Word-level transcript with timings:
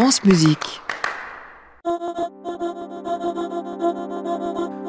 France 0.00 0.22
Musique. 0.22 0.80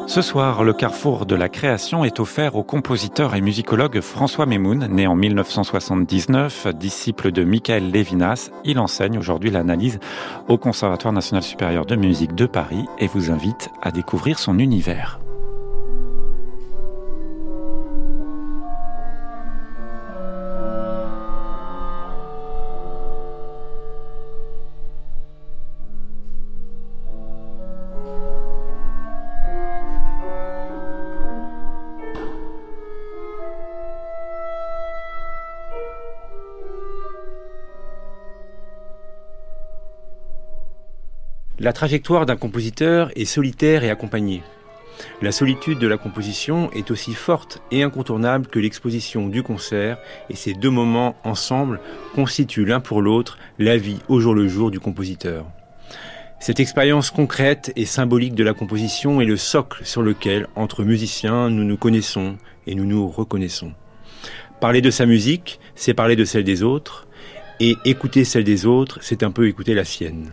Ce 0.06 0.22
soir, 0.22 0.64
le 0.64 0.72
carrefour 0.74 1.26
de 1.26 1.34
la 1.34 1.50
création 1.50 2.06
est 2.06 2.20
offert 2.20 2.56
au 2.56 2.62
compositeur 2.62 3.34
et 3.34 3.42
musicologue 3.42 4.02
François 4.02 4.46
Memoun, 4.46 4.86
né 4.86 5.08
en 5.08 5.16
1979, 5.16 6.68
disciple 6.76 7.32
de 7.32 7.44
Michael 7.44 7.90
Levinas. 7.90 8.52
Il 8.66 8.78
enseigne 8.78 9.18
aujourd'hui 9.18 9.50
l'analyse 9.50 10.00
au 10.48 10.60
Conservatoire 10.60 11.12
national 11.12 11.42
supérieur 11.42 11.88
de 11.88 11.96
musique 11.96 12.36
de 12.36 12.46
Paris 12.46 12.86
et 13.00 13.08
vous 13.08 13.32
invite 13.32 13.72
à 13.82 13.90
découvrir 13.90 14.38
son 14.38 14.60
univers. 14.60 15.20
La 41.62 41.74
trajectoire 41.74 42.26
d'un 42.26 42.38
compositeur 42.38 43.12
est 43.18 43.26
solitaire 43.26 43.84
et 43.84 43.90
accompagnée. 43.90 44.44
La 45.22 45.34
solitude 45.34 45.78
de 45.78 45.88
la 45.88 45.98
composition 45.98 46.72
est 46.72 46.90
aussi 46.90 47.14
forte 47.14 47.62
et 47.70 47.84
incontournable 47.84 48.48
que 48.48 48.60
l'exposition 48.60 49.28
du 49.28 49.44
concert, 49.44 49.98
et 50.30 50.38
ces 50.38 50.54
deux 50.54 50.70
moments 50.70 51.18
ensemble 51.26 51.82
constituent 52.16 52.64
l'un 52.64 52.80
pour 52.80 53.02
l'autre 53.02 53.38
la 53.58 53.76
vie 53.76 54.00
au 54.08 54.22
jour 54.22 54.34
le 54.34 54.48
jour 54.48 54.72
du 54.72 54.80
compositeur. 54.80 55.46
Cette 56.40 56.62
expérience 56.62 57.12
concrète 57.12 57.74
et 57.76 57.86
symbolique 57.86 58.36
de 58.36 58.46
la 58.46 58.54
composition 58.54 59.20
est 59.20 59.26
le 59.26 59.36
socle 59.36 59.84
sur 59.84 60.02
lequel, 60.02 60.48
entre 60.56 60.86
musiciens, 60.86 61.50
nous 61.50 61.66
nous 61.66 61.76
connaissons 61.76 62.38
et 62.68 62.76
nous 62.76 62.86
nous 62.86 63.10
reconnaissons. 63.10 63.74
Parler 64.62 64.80
de 64.80 64.92
sa 64.92 65.06
musique, 65.06 65.60
c'est 65.76 65.94
parler 65.94 66.16
de 66.16 66.24
celle 66.24 66.46
des 66.46 66.64
autres, 66.64 67.06
et 67.60 67.76
écouter 67.84 68.24
celle 68.24 68.46
des 68.46 68.66
autres, 68.66 69.00
c'est 69.02 69.24
un 69.24 69.32
peu 69.32 69.50
écouter 69.50 69.74
la 69.74 69.84
sienne. 69.84 70.32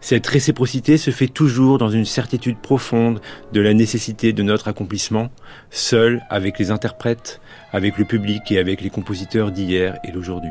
Cette 0.00 0.26
réciprocité 0.26 0.96
se 0.96 1.10
fait 1.10 1.28
toujours 1.28 1.78
dans 1.78 1.90
une 1.90 2.06
certitude 2.06 2.58
profonde 2.58 3.20
de 3.52 3.60
la 3.60 3.74
nécessité 3.74 4.32
de 4.32 4.42
notre 4.42 4.68
accomplissement, 4.68 5.30
seul 5.70 6.22
avec 6.30 6.58
les 6.58 6.70
interprètes, 6.70 7.40
avec 7.72 7.98
le 7.98 8.06
public 8.06 8.50
et 8.50 8.58
avec 8.58 8.80
les 8.80 8.90
compositeurs 8.90 9.52
d'hier 9.52 9.98
et 10.02 10.12
d'aujourd'hui. 10.12 10.50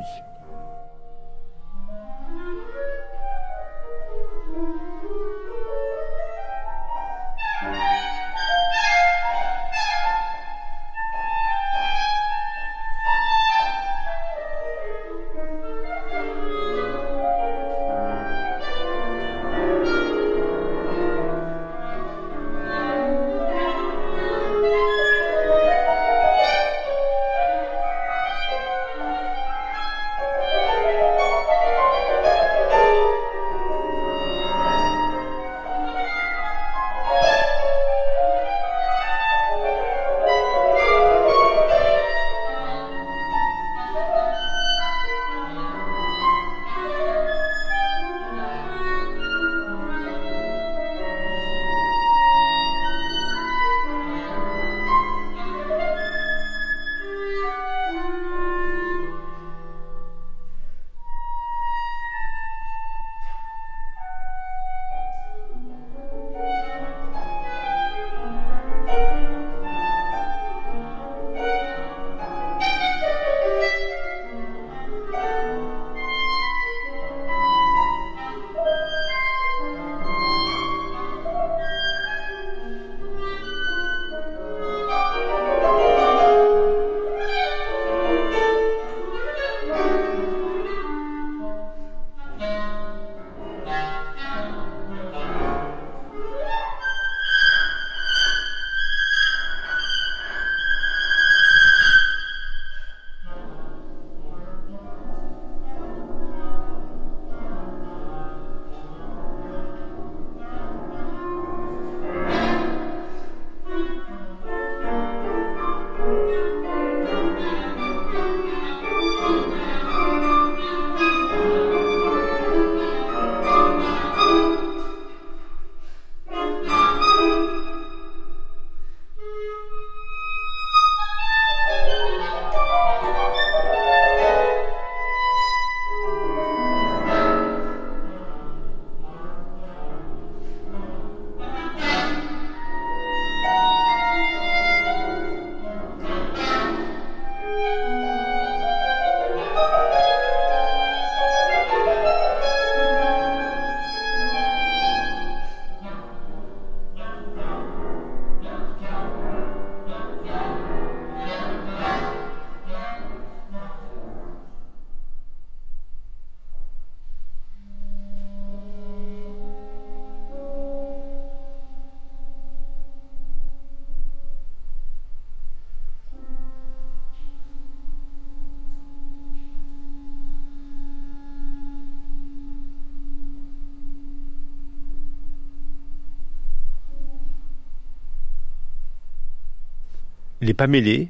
Les 190.49 190.55
Pamélés, 190.55 191.09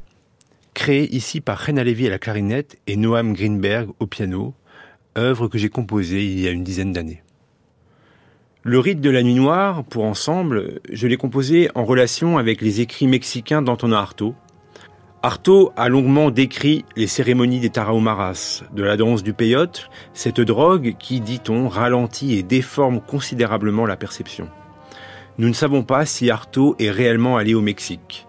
créés 0.74 1.16
ici 1.16 1.40
par 1.40 1.58
Rena 1.58 1.86
Levy 1.86 2.08
à 2.08 2.10
la 2.10 2.20
clarinette 2.20 2.78
et 2.88 2.98
Noam 2.98 3.32
Greenberg 3.32 3.90
au 4.02 4.06
piano, 4.06 4.54
œuvre 5.18 5.48
que 5.48 5.58
j'ai 5.58 5.70
composée 5.70 6.26
il 6.26 6.42
y 6.42 6.48
a 6.50 6.52
une 6.52 6.66
dizaine 6.66 6.92
d'années. 6.92 7.24
Le 8.64 8.80
rite 8.80 9.00
de 9.00 9.10
la 9.10 9.24
nuit 9.24 9.36
noire, 9.36 9.86
pour 9.86 10.04
ensemble, 10.04 10.82
je 10.92 11.08
l'ai 11.08 11.16
composé 11.16 11.70
en 11.74 11.86
relation 11.86 12.38
avec 12.38 12.60
les 12.60 12.82
écrits 12.82 13.08
mexicains 13.08 13.62
d'Antonin 13.62 13.96
Artaud, 13.96 14.36
Artaud 15.24 15.72
a 15.78 15.88
longuement 15.88 16.32
décrit 16.32 16.84
les 16.98 17.08
cérémonies 17.08 17.62
des 17.62 17.70
Tarahumaras, 17.70 18.64
de 18.74 18.84
la 18.84 18.98
danse 18.98 19.24
du 19.24 19.32
peyote, 19.32 19.90
cette 20.14 20.42
drogue 20.42 20.98
qui, 21.00 21.22
dit-on, 21.22 21.70
ralentit 21.70 22.34
et 22.34 22.44
déforme 22.44 23.00
considérablement 23.00 23.86
la 23.86 23.96
perception. 23.96 24.50
Nous 25.38 25.48
ne 25.48 25.54
savons 25.54 25.84
pas 25.84 26.06
si 26.06 26.30
Artaud 26.30 26.76
est 26.78 26.92
réellement 26.92 27.38
allé 27.38 27.54
au 27.54 27.62
Mexique. 27.62 28.26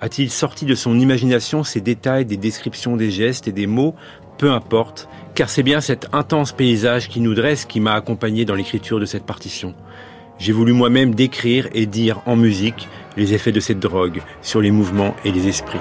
A-t-il 0.00 0.30
sorti 0.30 0.64
de 0.64 0.76
son 0.76 0.98
imagination 0.98 1.64
ces 1.64 1.80
détails 1.80 2.24
des 2.24 2.36
descriptions 2.36 2.96
des 2.96 3.10
gestes 3.10 3.48
et 3.48 3.52
des 3.52 3.66
mots? 3.66 3.96
Peu 4.38 4.52
importe, 4.52 5.08
car 5.34 5.50
c'est 5.50 5.64
bien 5.64 5.80
cet 5.80 6.08
intense 6.12 6.52
paysage 6.52 7.08
qui 7.08 7.20
nous 7.20 7.34
dresse 7.34 7.64
qui 7.64 7.80
m'a 7.80 7.94
accompagné 7.94 8.44
dans 8.44 8.54
l'écriture 8.54 9.00
de 9.00 9.06
cette 9.06 9.24
partition. 9.24 9.74
J'ai 10.38 10.52
voulu 10.52 10.72
moi-même 10.72 11.16
décrire 11.16 11.68
et 11.74 11.86
dire 11.86 12.22
en 12.26 12.36
musique 12.36 12.88
les 13.16 13.34
effets 13.34 13.50
de 13.50 13.58
cette 13.58 13.80
drogue 13.80 14.22
sur 14.40 14.60
les 14.60 14.70
mouvements 14.70 15.16
et 15.24 15.32
les 15.32 15.48
esprits. 15.48 15.80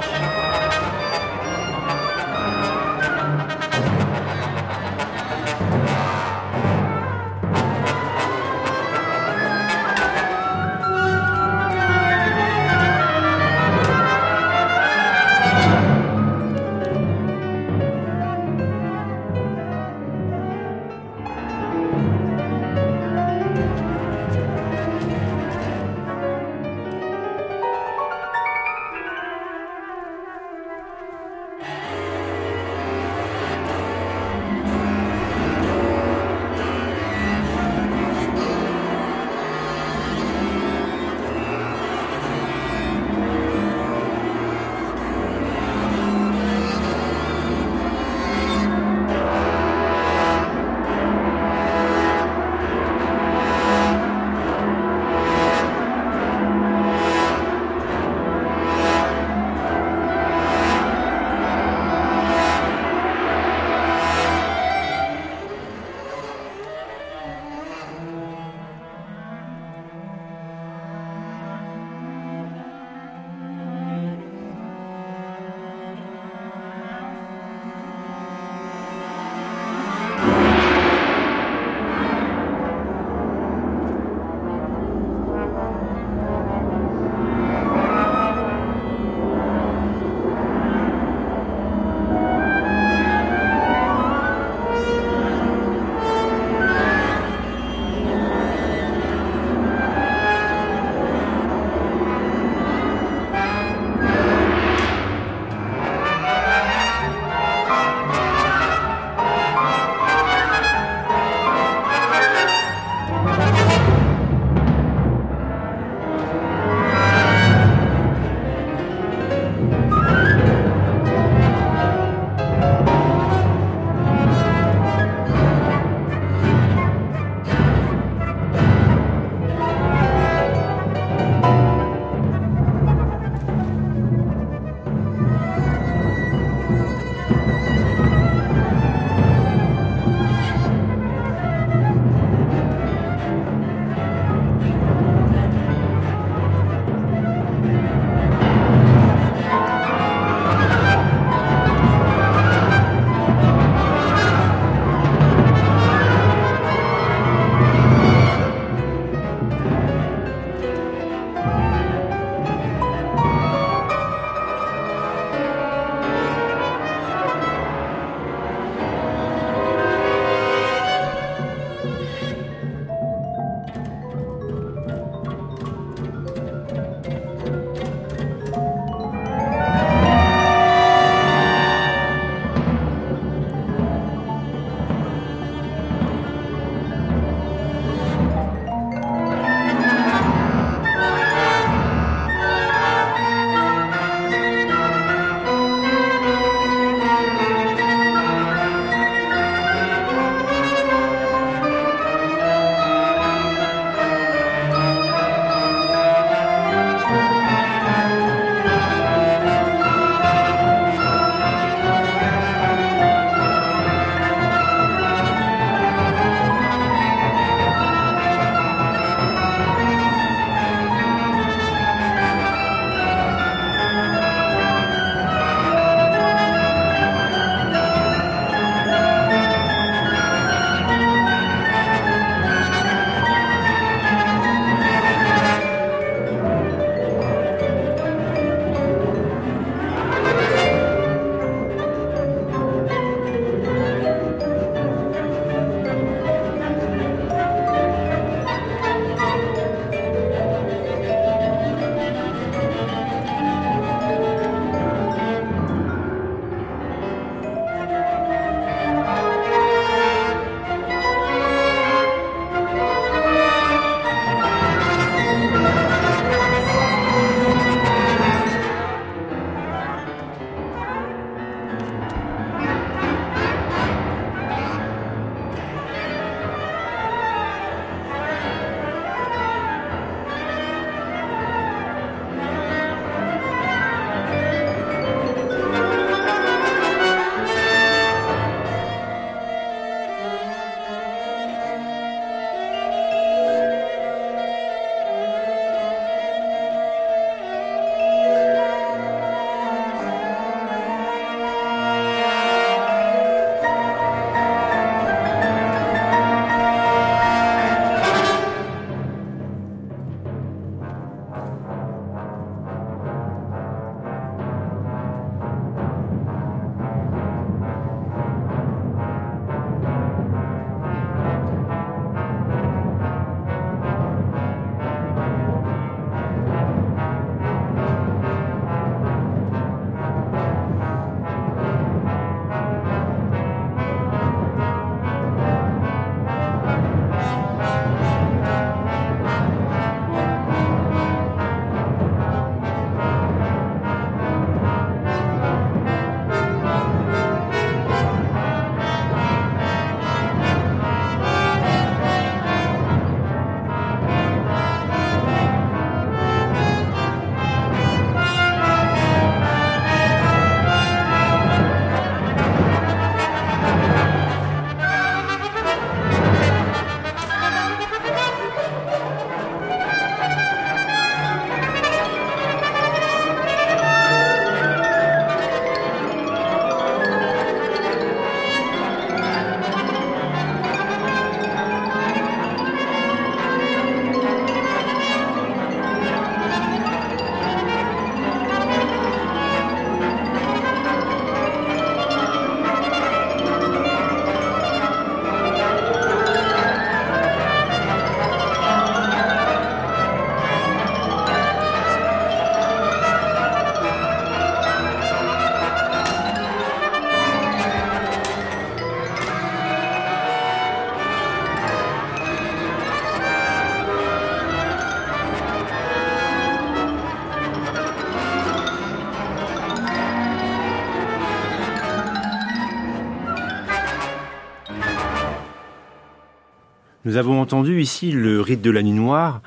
Nous 427.07 427.15
avons 427.15 427.39
entendu 427.39 427.79
ici 427.79 428.11
le 428.11 428.41
rite 428.41 428.61
de 428.61 428.69
la 428.69 428.83
nuit 428.83 428.91
noire, 428.91 429.41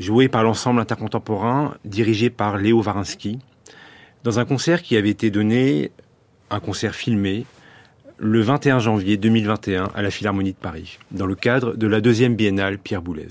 joué 0.00 0.26
par 0.26 0.42
l'ensemble 0.42 0.80
intercontemporain 0.80 1.76
dirigé 1.84 2.30
par 2.30 2.58
Léo 2.58 2.80
Varinsky, 2.80 3.38
dans 4.24 4.40
un 4.40 4.44
concert 4.44 4.82
qui 4.82 4.96
avait 4.96 5.10
été 5.10 5.30
donné, 5.30 5.92
un 6.50 6.58
concert 6.58 6.96
filmé, 6.96 7.46
le 8.18 8.40
21 8.40 8.80
janvier 8.80 9.18
2021 9.18 9.92
à 9.94 10.02
la 10.02 10.10
Philharmonie 10.10 10.50
de 10.50 10.58
Paris, 10.58 10.98
dans 11.12 11.26
le 11.26 11.36
cadre 11.36 11.76
de 11.76 11.86
la 11.86 12.00
deuxième 12.00 12.34
biennale 12.34 12.76
Pierre 12.76 13.02
Boulez. 13.02 13.28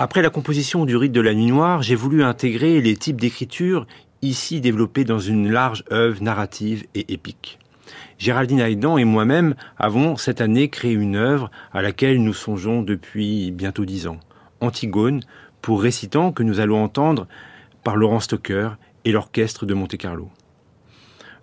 Après 0.00 0.20
la 0.20 0.30
composition 0.30 0.86
du 0.86 0.96
rite 0.96 1.12
de 1.12 1.20
la 1.20 1.34
nuit 1.34 1.46
noire, 1.46 1.82
j'ai 1.82 1.94
voulu 1.94 2.24
intégrer 2.24 2.80
les 2.80 2.96
types 2.96 3.20
d'écriture 3.20 3.86
ici 4.22 4.60
développés 4.60 5.04
dans 5.04 5.20
une 5.20 5.52
large 5.52 5.84
œuvre 5.92 6.20
narrative 6.20 6.84
et 6.96 7.12
épique. 7.12 7.59
Géraldine 8.20 8.60
Haïdan 8.60 8.98
et 8.98 9.06
moi-même 9.06 9.54
avons 9.78 10.18
cette 10.18 10.42
année 10.42 10.68
créé 10.68 10.92
une 10.92 11.16
œuvre 11.16 11.50
à 11.72 11.80
laquelle 11.80 12.22
nous 12.22 12.34
songeons 12.34 12.82
depuis 12.82 13.50
bientôt 13.50 13.86
dix 13.86 14.06
ans. 14.06 14.20
Antigone, 14.60 15.22
pour 15.62 15.80
récitant 15.80 16.30
que 16.30 16.42
nous 16.42 16.60
allons 16.60 16.84
entendre 16.84 17.26
par 17.82 17.96
Laurent 17.96 18.20
Stocker 18.20 18.72
et 19.06 19.12
l'orchestre 19.12 19.64
de 19.64 19.72
Monte-Carlo. 19.72 20.28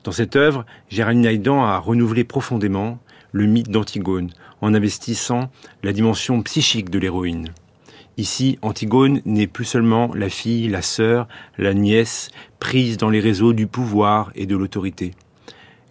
Dans 0.03 0.11
cette 0.11 0.35
œuvre, 0.35 0.67
Géraldine 0.89 1.25
Haïdan 1.25 1.63
a 1.63 1.79
renouvelé 1.79 2.23
profondément 2.23 2.99
le 3.31 3.47
mythe 3.47 3.71
d'Antigone 3.71 4.29
en 4.61 4.75
investissant 4.75 5.49
la 5.81 5.93
dimension 5.93 6.43
psychique 6.43 6.91
de 6.91 6.99
l'héroïne. 6.99 7.49
Ici, 8.17 8.59
Antigone 8.61 9.21
n'est 9.25 9.47
plus 9.47 9.65
seulement 9.65 10.11
la 10.13 10.29
fille, 10.29 10.67
la 10.67 10.83
sœur, 10.83 11.27
la 11.57 11.73
nièce, 11.73 12.29
prise 12.59 12.97
dans 12.97 13.09
les 13.09 13.19
réseaux 13.19 13.53
du 13.53 13.65
pouvoir 13.65 14.31
et 14.35 14.45
de 14.45 14.55
l'autorité. 14.55 15.15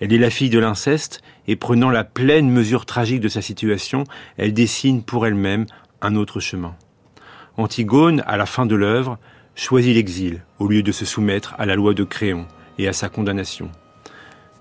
Elle 0.00 0.12
est 0.12 0.18
la 0.18 0.30
fille 0.30 0.50
de 0.50 0.58
l'inceste 0.58 1.22
et 1.48 1.56
prenant 1.56 1.90
la 1.90 2.04
pleine 2.04 2.50
mesure 2.50 2.84
tragique 2.84 3.20
de 3.20 3.28
sa 3.28 3.40
situation, 3.40 4.04
elle 4.36 4.52
dessine 4.52 5.02
pour 5.02 5.26
elle-même 5.26 5.66
un 6.02 6.16
autre 6.16 6.40
chemin. 6.40 6.74
Antigone, 7.56 8.22
à 8.26 8.36
la 8.36 8.44
fin 8.44 8.66
de 8.66 8.74
l'œuvre, 8.74 9.18
choisit 9.54 9.94
l'exil 9.94 10.42
au 10.58 10.68
lieu 10.68 10.82
de 10.82 10.92
se 10.92 11.06
soumettre 11.06 11.54
à 11.58 11.64
la 11.64 11.74
loi 11.74 11.94
de 11.94 12.04
Créon 12.04 12.46
et 12.78 12.88
à 12.88 12.92
sa 12.92 13.08
condamnation. 13.08 13.70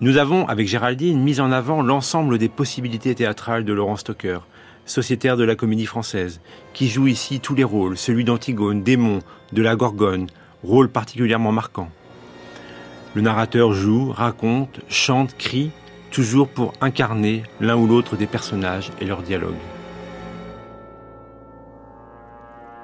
Nous 0.00 0.16
avons, 0.16 0.46
avec 0.48 0.68
Géraldine, 0.68 1.22
mis 1.22 1.40
en 1.40 1.52
avant 1.52 1.82
l'ensemble 1.82 2.38
des 2.38 2.48
possibilités 2.48 3.14
théâtrales 3.14 3.64
de 3.64 3.72
Laurent 3.74 3.96
Stocker, 3.96 4.38
sociétaire 4.86 5.36
de 5.36 5.44
la 5.44 5.54
comédie 5.54 5.86
française, 5.86 6.40
qui 6.72 6.88
joue 6.88 7.08
ici 7.08 7.40
tous 7.40 7.54
les 7.54 7.64
rôles, 7.64 7.98
celui 7.98 8.24
d'Antigone, 8.24 8.82
démon, 8.82 9.20
de 9.52 9.62
la 9.62 9.76
Gorgone, 9.76 10.28
rôle 10.62 10.88
particulièrement 10.88 11.52
marquant. 11.52 11.90
Le 13.16 13.22
narrateur 13.22 13.72
joue, 13.72 14.12
raconte, 14.12 14.80
chante, 14.90 15.38
crie, 15.38 15.70
toujours 16.10 16.48
pour 16.48 16.74
incarner 16.82 17.44
l'un 17.62 17.74
ou 17.74 17.86
l'autre 17.86 18.14
des 18.14 18.26
personnages 18.26 18.92
et 19.00 19.06
leurs 19.06 19.22
dialogues. 19.22 19.54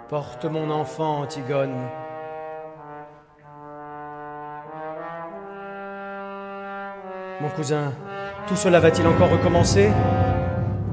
Porte 0.08 0.46
mon 0.46 0.70
enfant, 0.70 1.20
Antigone. 1.20 1.74
Mon 7.42 7.50
cousin, 7.50 7.92
tout 8.46 8.56
cela 8.56 8.80
va-t-il 8.80 9.06
encore 9.06 9.28
recommencer? 9.28 9.90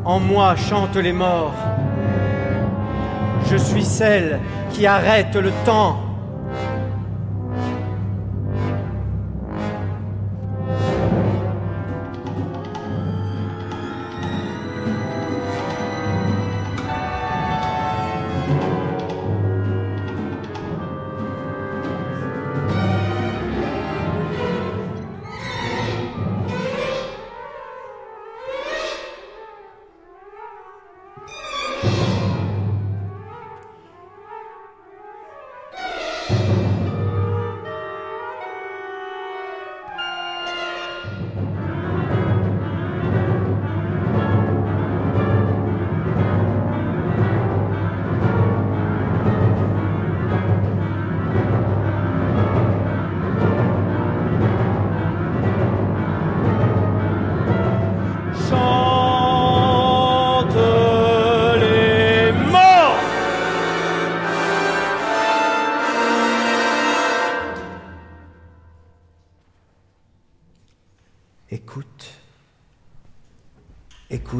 En 0.03 0.19
moi 0.19 0.58
chantent 0.58 0.98
les 0.98 1.13
morts. 1.13 1.55
Je 3.50 3.55
suis 3.55 3.86
celle 3.86 4.41
qui 4.74 4.86
arrête 4.86 5.38
le 5.38 5.53
temps. 5.63 6.08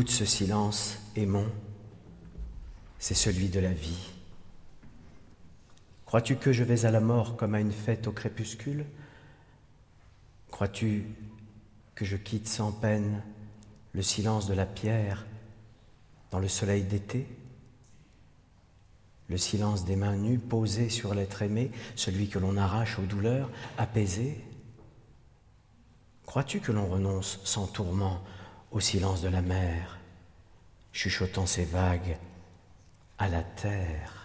Ce 0.08 0.24
silence, 0.24 0.98
aimant, 1.18 1.48
c'est 3.00 3.14
celui 3.14 3.50
de 3.50 3.60
la 3.60 3.74
vie. 3.74 4.12
Crois-tu 6.06 6.38
que 6.38 6.54
je 6.54 6.64
vais 6.64 6.86
à 6.86 6.92
la 6.92 7.02
mort 7.02 7.36
comme 7.36 7.56
à 7.56 7.60
une 7.60 7.74
fête 7.74 8.08
au 8.08 8.14
crépuscule? 8.14 8.86
Crois-tu 10.52 11.04
que 11.96 12.06
je 12.06 12.16
quitte 12.16 12.48
sans 12.48 12.72
peine 12.72 13.22
le 13.92 14.02
silence 14.02 14.48
de 14.48 14.54
la 14.54 14.66
pierre 14.66 15.26
dans 16.32 16.40
le 16.40 16.48
soleil 16.48 16.84
d'été? 16.84 17.28
Le 19.28 19.38
silence 19.38 19.84
des 19.84 19.98
mains 19.98 20.16
nues 20.16 20.40
posées 20.40 20.90
sur 20.90 21.14
l'être 21.14 21.42
aimé, 21.42 21.72
celui 21.96 22.30
que 22.30 22.40
l'on 22.40 22.56
arrache 22.56 22.98
aux 23.00 23.06
douleurs, 23.06 23.50
apaisé? 23.78 24.44
Crois-tu 26.26 26.62
que 26.62 26.72
l'on 26.72 26.88
renonce 26.88 27.40
sans 27.44 27.68
tourment 27.68 28.24
au 28.72 28.80
silence 28.80 29.22
de 29.22 29.30
la 29.30 29.42
mer 29.42 30.00
chuchotant 30.92 31.46
ces 31.46 31.66
vagues 31.66 32.18
à 33.18 33.28
la 33.28 33.44
terre. 33.44 34.19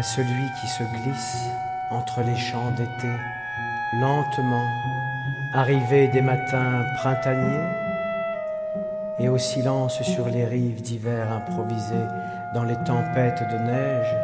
À 0.00 0.02
celui 0.02 0.50
qui 0.58 0.66
se 0.66 0.82
glisse 0.82 1.50
entre 1.90 2.22
les 2.22 2.34
champs 2.34 2.70
d'été, 2.70 3.12
lentement, 4.00 4.66
arrivé 5.52 6.08
des 6.08 6.22
matins 6.22 6.86
printaniers, 6.96 7.68
et 9.18 9.28
au 9.28 9.36
silence 9.36 10.00
sur 10.02 10.30
les 10.30 10.46
rives 10.46 10.80
d'hiver 10.80 11.30
improvisées 11.30 12.08
dans 12.54 12.64
les 12.64 12.76
tempêtes 12.84 13.42
de 13.52 13.58
neige. 13.58 14.16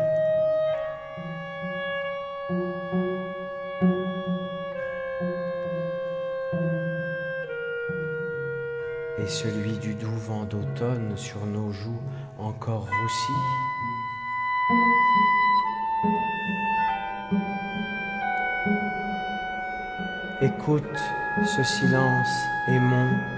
Et 9.19 9.29
celui 9.29 9.77
du 9.77 9.93
doux 9.93 10.17
vent 10.27 10.45
d'automne 10.45 11.13
sur 11.17 11.45
nos 11.45 11.71
joues 11.71 12.01
encore 12.39 12.87
roussies. 12.87 13.67
Écoute 20.47 20.85
ce 21.45 21.63
silence 21.65 22.29
aimant. 22.69 23.09
C'est 23.09 23.36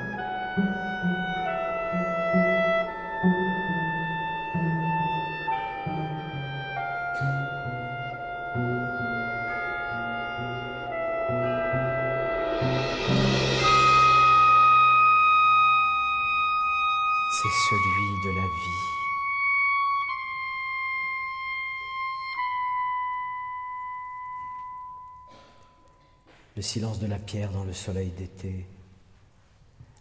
soleil 27.78 28.10
d'été, 28.10 28.66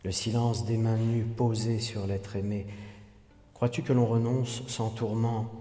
le 0.04 0.12
silence 0.12 0.66
des 0.66 0.78
mains 0.78 0.98
nues 0.98 1.24
posées 1.24 1.80
sur 1.80 2.08
l'être 2.08 2.36
aimé. 2.36 2.66
Crois-tu 3.54 3.84
que 3.84 3.94
l'on 3.94 4.06
renonce 4.06 4.64
sans 4.68 4.90
tourment 4.90 5.52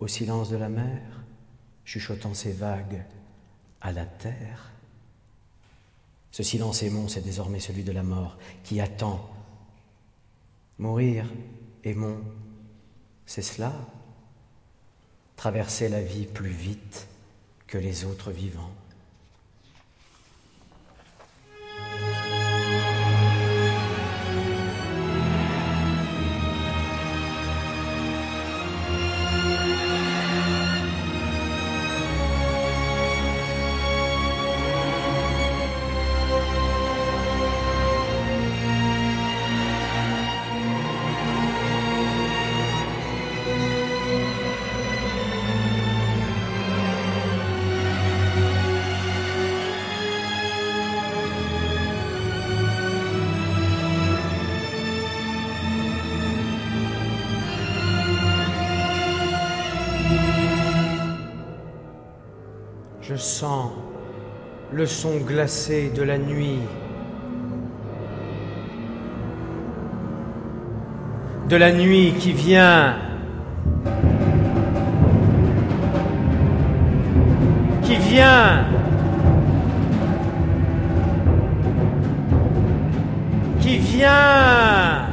au 0.00 0.08
silence 0.08 0.50
de 0.50 0.56
la 0.56 0.68
mer, 0.68 1.00
chuchotant 1.84 2.34
ses 2.34 2.52
vagues 2.52 3.04
à 3.80 3.92
la 3.92 4.04
terre? 4.04 4.72
Ce 6.30 6.42
silence 6.42 6.82
aimant, 6.82 7.08
c'est 7.08 7.20
désormais 7.20 7.60
celui 7.60 7.84
de 7.84 7.92
la 7.92 8.02
mort 8.02 8.38
qui 8.64 8.80
attend. 8.80 9.28
Mourir, 10.78 11.26
aimons, 11.84 12.20
c'est 13.26 13.42
cela 13.42 13.72
Traverser 15.36 15.88
la 15.88 16.02
vie 16.02 16.26
plus 16.26 16.50
vite 16.50 17.08
que 17.66 17.76
les 17.76 18.04
autres 18.04 18.30
vivants. 18.30 18.70
Le 64.72 64.86
son 64.86 65.16
glacé 65.18 65.90
de 65.94 66.02
la 66.02 66.18
nuit. 66.18 66.58
De 71.48 71.56
la 71.56 71.72
nuit 71.72 72.14
qui 72.18 72.32
vient. 72.32 72.96
Qui 77.82 77.96
vient. 77.96 78.66
Qui 83.60 83.78
vient. 83.78 85.11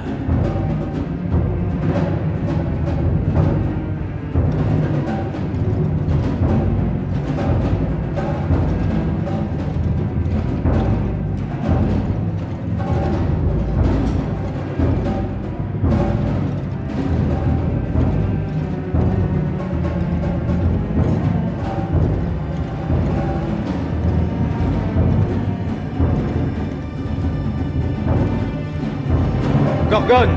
Gorgone, 30.09 30.35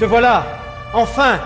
te 0.00 0.04
voilà, 0.06 0.44
enfin 0.92 1.38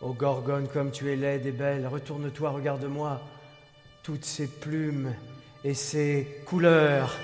Ô 0.00 0.14
Gorgone, 0.14 0.66
comme 0.68 0.90
tu 0.90 1.12
es 1.12 1.16
laide 1.16 1.44
et 1.44 1.52
belle, 1.52 1.86
retourne-toi, 1.86 2.48
regarde-moi. 2.48 3.20
Toutes 4.02 4.24
ces 4.24 4.46
plumes 4.46 5.12
et 5.62 5.74
ces 5.74 6.42
couleurs. 6.46 7.14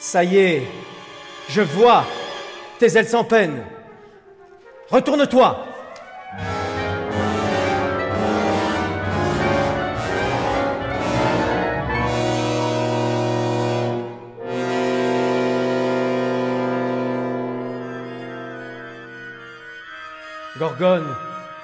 Ça 0.00 0.24
y 0.24 0.38
est, 0.38 0.62
je 1.48 1.60
vois 1.60 2.04
tes 2.80 2.98
ailes 2.98 3.06
sans 3.06 3.22
peine. 3.22 3.62
Retourne-toi. 4.90 5.67
Gorgone, 20.58 21.14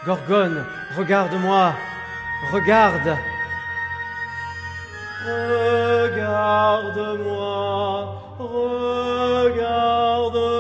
Gorgone, 0.07 0.64
regarde-moi, 0.96 1.74
regarde. 2.52 3.18
Regarde-moi, 5.26 8.14
regarde-moi. 8.38 10.54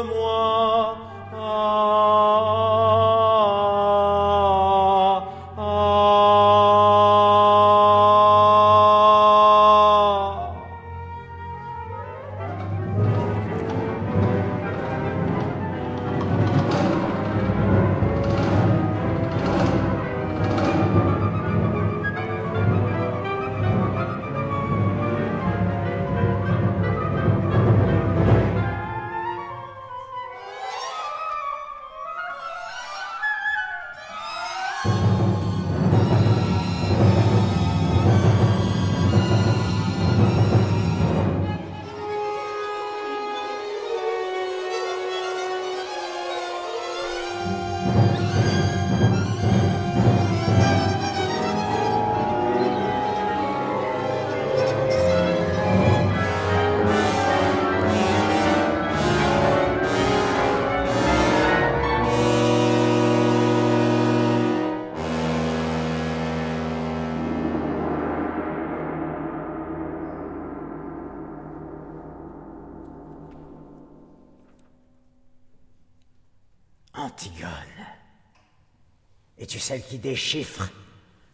Celle 79.74 79.82
qui 79.82 79.98
déchiffre 79.98 80.70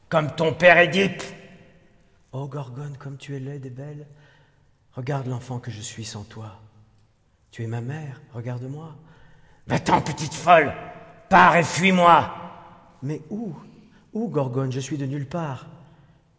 Comme 0.08 0.34
ton 0.34 0.54
père 0.54 0.78
Édipe 0.78 1.22
Ô 2.32 2.46
Gorgone, 2.46 2.96
comme 2.96 3.18
tu 3.18 3.36
es 3.36 3.38
laide 3.38 3.66
et 3.66 3.70
belle, 3.70 4.06
regarde 4.94 5.26
l'enfant 5.26 5.58
que 5.58 5.70
je 5.70 5.80
suis 5.80 6.06
sans 6.06 6.22
toi. 6.22 6.58
Tu 7.50 7.64
es 7.64 7.66
ma 7.66 7.82
mère, 7.82 8.22
regarde-moi. 8.32 8.94
Va-t'en, 9.66 10.00
petite 10.00 10.32
folle 10.32 10.72
Pars 11.28 11.56
et 11.56 11.64
fuis-moi 11.64 12.32
Mais 13.02 13.20
où 13.28 13.54
Où, 14.14 14.28
Gorgone 14.28 14.72
Je 14.72 14.80
suis 14.80 14.96
de 14.96 15.04
nulle 15.06 15.26
part. 15.26 15.66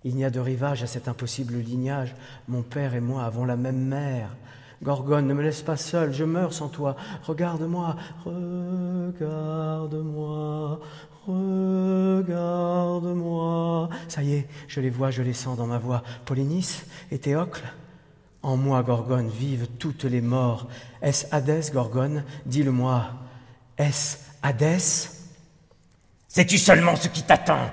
Il 0.03 0.15
n'y 0.15 0.25
a 0.25 0.31
de 0.31 0.39
rivage 0.39 0.81
à 0.81 0.87
cet 0.87 1.07
impossible 1.07 1.55
lignage. 1.57 2.15
Mon 2.47 2.63
père 2.63 2.95
et 2.95 3.01
moi 3.01 3.25
avons 3.25 3.45
la 3.45 3.57
même 3.57 3.85
mère. 3.85 4.35
Gorgone, 4.83 5.27
ne 5.27 5.33
me 5.33 5.43
laisse 5.43 5.61
pas 5.61 5.77
seule, 5.77 6.11
je 6.13 6.23
meurs 6.23 6.53
sans 6.53 6.69
toi. 6.69 6.95
Regarde-moi, 7.23 7.95
regarde-moi, 8.25 10.79
regarde-moi. 11.27 13.89
Ça 14.07 14.23
y 14.23 14.33
est, 14.33 14.47
je 14.67 14.81
les 14.81 14.89
vois, 14.89 15.11
je 15.11 15.21
les 15.21 15.33
sens 15.33 15.55
dans 15.57 15.67
ma 15.67 15.77
voix. 15.77 16.01
Polynice 16.25 16.87
et 17.11 17.19
Théocle, 17.19 17.61
En 18.43 18.57
moi, 18.57 18.81
Gorgone, 18.81 19.29
vivent 19.29 19.67
toutes 19.77 20.03
les 20.03 20.21
morts. 20.21 20.67
Est-ce 21.01 21.27
Hadès, 21.31 21.69
Gorgone? 21.71 22.23
Dis-le-moi. 22.47 23.05
Est-ce 23.77 24.17
Hadès? 24.41 25.11
Sais-tu 26.27 26.57
seulement 26.57 26.95
ce 26.95 27.07
qui 27.07 27.21
t'attend? 27.21 27.69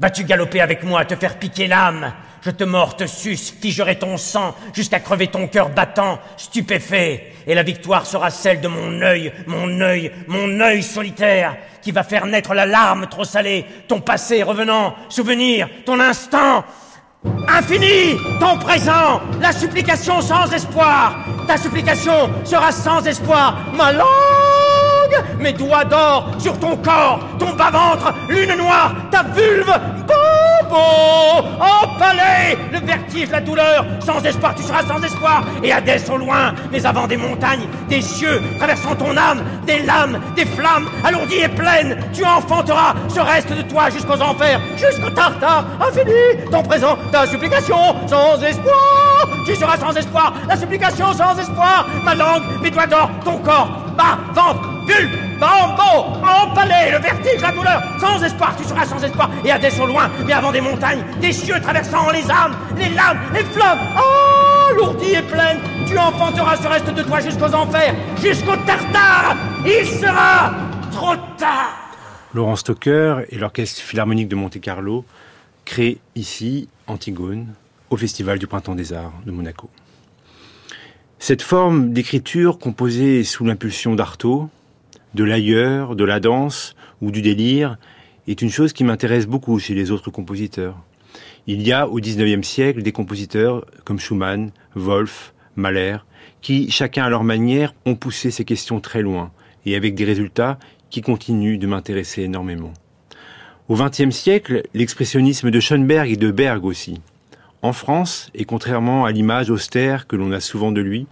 Vas-tu 0.00 0.22
galoper 0.22 0.60
avec 0.60 0.84
moi, 0.84 1.04
te 1.04 1.16
faire 1.16 1.38
piquer 1.38 1.66
l'âme? 1.66 2.12
Je 2.40 2.50
te 2.50 2.62
morte 2.62 3.06
sus, 3.06 3.52
figerai 3.60 3.98
ton 3.98 4.16
sang 4.16 4.54
jusqu'à 4.72 5.00
crever 5.00 5.26
ton 5.26 5.48
cœur 5.48 5.70
battant, 5.70 6.20
stupéfait. 6.36 7.32
Et 7.48 7.54
la 7.54 7.64
victoire 7.64 8.06
sera 8.06 8.30
celle 8.30 8.60
de 8.60 8.68
mon 8.68 9.02
œil, 9.02 9.32
mon 9.48 9.80
œil, 9.80 10.12
mon 10.28 10.60
œil 10.60 10.84
solitaire, 10.84 11.56
qui 11.82 11.90
va 11.90 12.04
faire 12.04 12.26
naître 12.26 12.54
la 12.54 12.64
larme 12.64 13.08
trop 13.08 13.24
salée, 13.24 13.66
ton 13.88 14.00
passé 14.00 14.44
revenant, 14.44 14.94
souvenir, 15.08 15.68
ton 15.84 15.98
instant. 15.98 16.64
Infini, 17.48 18.16
ton 18.38 18.56
présent, 18.58 19.20
la 19.40 19.50
supplication 19.50 20.20
sans 20.20 20.52
espoir. 20.52 21.24
Ta 21.48 21.56
supplication 21.56 22.30
sera 22.44 22.70
sans 22.70 23.04
espoir. 23.04 23.58
Ma 23.74 23.92
mes 25.38 25.52
doigts 25.52 25.84
d'or 25.84 26.30
sur 26.38 26.58
ton 26.58 26.76
corps, 26.76 27.20
ton 27.38 27.52
bas-ventre, 27.54 28.12
lune 28.28 28.54
noire, 28.56 28.94
ta 29.10 29.22
vulve, 29.22 29.72
bobo, 30.06 31.46
empalé, 31.60 32.58
le 32.72 32.80
vertige, 32.80 33.30
la 33.30 33.40
douleur, 33.40 33.84
sans 34.04 34.22
espoir, 34.24 34.54
tu 34.54 34.62
seras 34.62 34.82
sans 34.82 35.02
espoir, 35.02 35.44
et 35.62 35.72
Hadès 35.72 36.10
au 36.10 36.16
loin, 36.16 36.54
mais 36.72 36.84
avant 36.84 37.06
des 37.06 37.16
montagnes, 37.16 37.66
des 37.88 38.00
cieux, 38.00 38.40
traversant 38.58 38.94
ton 38.94 39.16
âme, 39.16 39.42
des 39.66 39.80
lames, 39.80 40.20
des 40.36 40.44
flammes, 40.44 40.88
alourdies 41.04 41.42
et 41.42 41.48
pleines, 41.48 41.98
tu 42.12 42.24
enfanteras 42.24 42.94
ce 43.08 43.20
reste 43.20 43.52
de 43.52 43.62
toi 43.62 43.90
jusqu'aux 43.90 44.20
enfers, 44.20 44.60
jusqu'au 44.76 45.10
tartare, 45.10 45.64
infini, 45.80 46.44
ton 46.50 46.62
présent, 46.62 46.96
ta 47.12 47.26
supplication, 47.26 47.96
sans 48.06 48.42
espoir, 48.42 49.28
tu 49.46 49.54
seras 49.54 49.76
sans 49.76 49.96
espoir, 49.96 50.34
la 50.48 50.56
supplication 50.56 51.12
sans 51.12 51.38
espoir, 51.38 51.86
ma 52.04 52.14
langue, 52.14 52.42
mes 52.62 52.70
doigts 52.70 52.86
d'or, 52.86 53.10
ton 53.24 53.38
corps, 53.38 53.68
bas, 53.96 54.18
ventre, 54.34 54.77
vulve, 54.88 55.38
bambo, 55.38 56.16
empalé, 56.24 56.90
le 56.92 56.98
vertige, 56.98 57.40
la 57.42 57.52
douleur, 57.52 57.82
sans 58.00 58.22
espoir, 58.22 58.56
tu 58.56 58.64
seras 58.64 58.86
sans 58.86 59.02
espoir, 59.04 59.30
et 59.44 59.50
à 59.50 59.58
des 59.58 59.78
au 59.80 59.86
loin, 59.86 60.10
mais 60.26 60.32
avant 60.32 60.50
des 60.50 60.60
montagnes, 60.60 61.04
des 61.20 61.32
cieux 61.32 61.60
traversant 61.60 62.10
les 62.10 62.28
âmes, 62.30 62.56
les 62.76 62.88
lames, 62.88 63.18
les 63.34 63.44
flammes, 63.44 63.78
oh, 63.98 64.74
lourdie 64.76 65.12
et 65.12 65.22
pleine, 65.22 65.58
tu 65.86 65.96
enfanteras 65.98 66.56
ce 66.56 66.68
reste 66.68 66.94
de 66.94 67.02
toi 67.02 67.20
jusqu'aux 67.20 67.54
enfers, 67.54 67.94
jusqu'au 68.22 68.56
tartare, 68.66 69.36
il 69.64 69.86
sera 69.86 70.54
trop 70.90 71.16
tard. 71.36 71.76
Laurent 72.34 72.56
Stocker 72.56 73.20
et 73.30 73.38
l'Orchestre 73.38 73.82
Philharmonique 73.82 74.28
de 74.28 74.36
Monte-Carlo 74.36 75.04
créent 75.64 75.98
ici 76.14 76.68
Antigone 76.86 77.46
au 77.90 77.96
Festival 77.96 78.38
du 78.38 78.46
Printemps 78.46 78.74
des 78.74 78.92
Arts 78.92 79.12
de 79.24 79.30
Monaco. 79.30 79.70
Cette 81.18 81.42
forme 81.42 81.92
d'écriture 81.92 82.58
composée 82.58 83.24
sous 83.24 83.44
l'impulsion 83.44 83.94
d'Artaud, 83.94 84.48
de 85.14 85.24
l'ailleurs, 85.24 85.96
de 85.96 86.04
la 86.04 86.20
danse 86.20 86.74
ou 87.00 87.10
du 87.10 87.22
délire 87.22 87.78
est 88.26 88.42
une 88.42 88.50
chose 88.50 88.72
qui 88.72 88.84
m'intéresse 88.84 89.26
beaucoup 89.26 89.58
chez 89.58 89.74
les 89.74 89.90
autres 89.90 90.10
compositeurs. 90.10 90.76
Il 91.46 91.66
y 91.66 91.72
a 91.72 91.88
au 91.88 91.98
XIXe 91.98 92.46
siècle 92.46 92.82
des 92.82 92.92
compositeurs 92.92 93.64
comme 93.84 93.98
Schumann, 93.98 94.50
Wolf, 94.74 95.32
Mahler, 95.56 95.96
qui, 96.42 96.70
chacun 96.70 97.04
à 97.04 97.08
leur 97.08 97.24
manière, 97.24 97.74
ont 97.86 97.94
poussé 97.94 98.30
ces 98.30 98.44
questions 98.44 98.80
très 98.80 99.00
loin, 99.00 99.32
et 99.64 99.74
avec 99.76 99.94
des 99.94 100.04
résultats 100.04 100.58
qui 100.90 101.00
continuent 101.00 101.58
de 101.58 101.66
m'intéresser 101.66 102.22
énormément. 102.22 102.74
Au 103.68 103.76
XXe 103.76 104.10
siècle, 104.10 104.62
l'expressionnisme 104.74 105.50
de 105.50 105.60
Schoenberg 105.60 106.10
et 106.10 106.16
de 106.16 106.30
Berg 106.30 106.64
aussi. 106.64 107.00
En 107.60 107.72
France, 107.72 108.30
et 108.34 108.44
contrairement 108.44 109.04
à 109.04 109.12
l'image 109.12 109.50
austère 109.50 110.06
que 110.06 110.16
l'on 110.16 110.32
a 110.32 110.40
souvent 110.40 110.70
de 110.70 110.80
lui, 110.80 111.06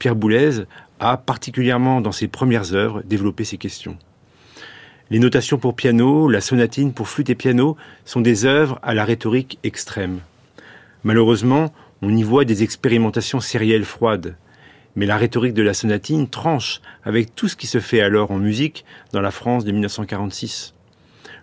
Pierre 0.00 0.16
Boulez 0.16 0.64
a, 0.98 1.18
particulièrement 1.18 2.00
dans 2.00 2.10
ses 2.10 2.26
premières 2.26 2.72
œuvres, 2.72 3.02
développé 3.02 3.44
ces 3.44 3.58
questions. 3.58 3.98
Les 5.10 5.18
notations 5.18 5.58
pour 5.58 5.76
piano, 5.76 6.26
la 6.26 6.40
sonatine 6.40 6.94
pour 6.94 7.06
flûte 7.06 7.28
et 7.28 7.34
piano 7.34 7.76
sont 8.06 8.22
des 8.22 8.46
œuvres 8.46 8.78
à 8.82 8.94
la 8.94 9.04
rhétorique 9.04 9.58
extrême. 9.62 10.20
Malheureusement, 11.04 11.74
on 12.00 12.16
y 12.16 12.22
voit 12.22 12.46
des 12.46 12.62
expérimentations 12.62 13.40
sérielles 13.40 13.84
froides. 13.84 14.36
Mais 14.96 15.04
la 15.04 15.18
rhétorique 15.18 15.52
de 15.52 15.62
la 15.62 15.74
sonatine 15.74 16.30
tranche 16.30 16.80
avec 17.04 17.34
tout 17.34 17.48
ce 17.48 17.56
qui 17.56 17.66
se 17.66 17.78
fait 17.78 18.00
alors 18.00 18.30
en 18.30 18.38
musique 18.38 18.86
dans 19.12 19.20
la 19.20 19.30
France 19.30 19.66
de 19.66 19.72
1946. 19.72 20.72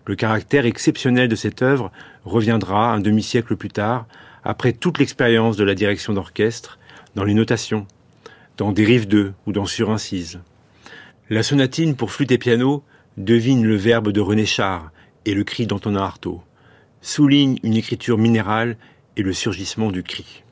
Le 0.06 0.16
caractère 0.16 0.66
exceptionnel 0.66 1.28
de 1.28 1.36
cette 1.36 1.62
œuvre 1.62 1.92
reviendra 2.26 2.92
un 2.92 3.02
demi-siècle 3.02 3.56
plus 3.56 3.70
tard, 3.70 4.08
après 4.44 4.74
toute 4.74 4.98
l'expérience 4.98 5.58
de 5.58 5.64
la 5.64 5.76
direction 5.76 6.14
d'orchestre, 6.14 6.80
dans 7.14 7.24
les 7.24 7.36
notations, 7.36 7.86
dans 8.58 8.72
Dérive 8.72 9.08
2 9.08 9.34
ou 9.46 9.52
dans 9.52 9.68
Surincise. 9.68 10.40
La 11.30 11.44
sonatine 11.44 11.96
pour 11.96 12.12
flûte 12.12 12.32
et 12.32 12.38
piano 12.38 12.84
devine 13.16 13.64
le 13.64 13.76
verbe 13.76 14.12
de 14.12 14.20
René 14.20 14.46
Char 14.46 14.92
et 15.26 15.34
le 15.34 15.44
cri 15.44 15.68
d'Antonin 15.68 16.02
Artaud, 16.02 16.42
souligne 17.02 17.60
une 17.64 17.76
écriture 17.76 18.18
minérale 18.18 18.78
et 19.16 19.22
le 19.22 19.34
surgissement 19.34 19.92
du 19.92 20.04
cri. 20.04 20.44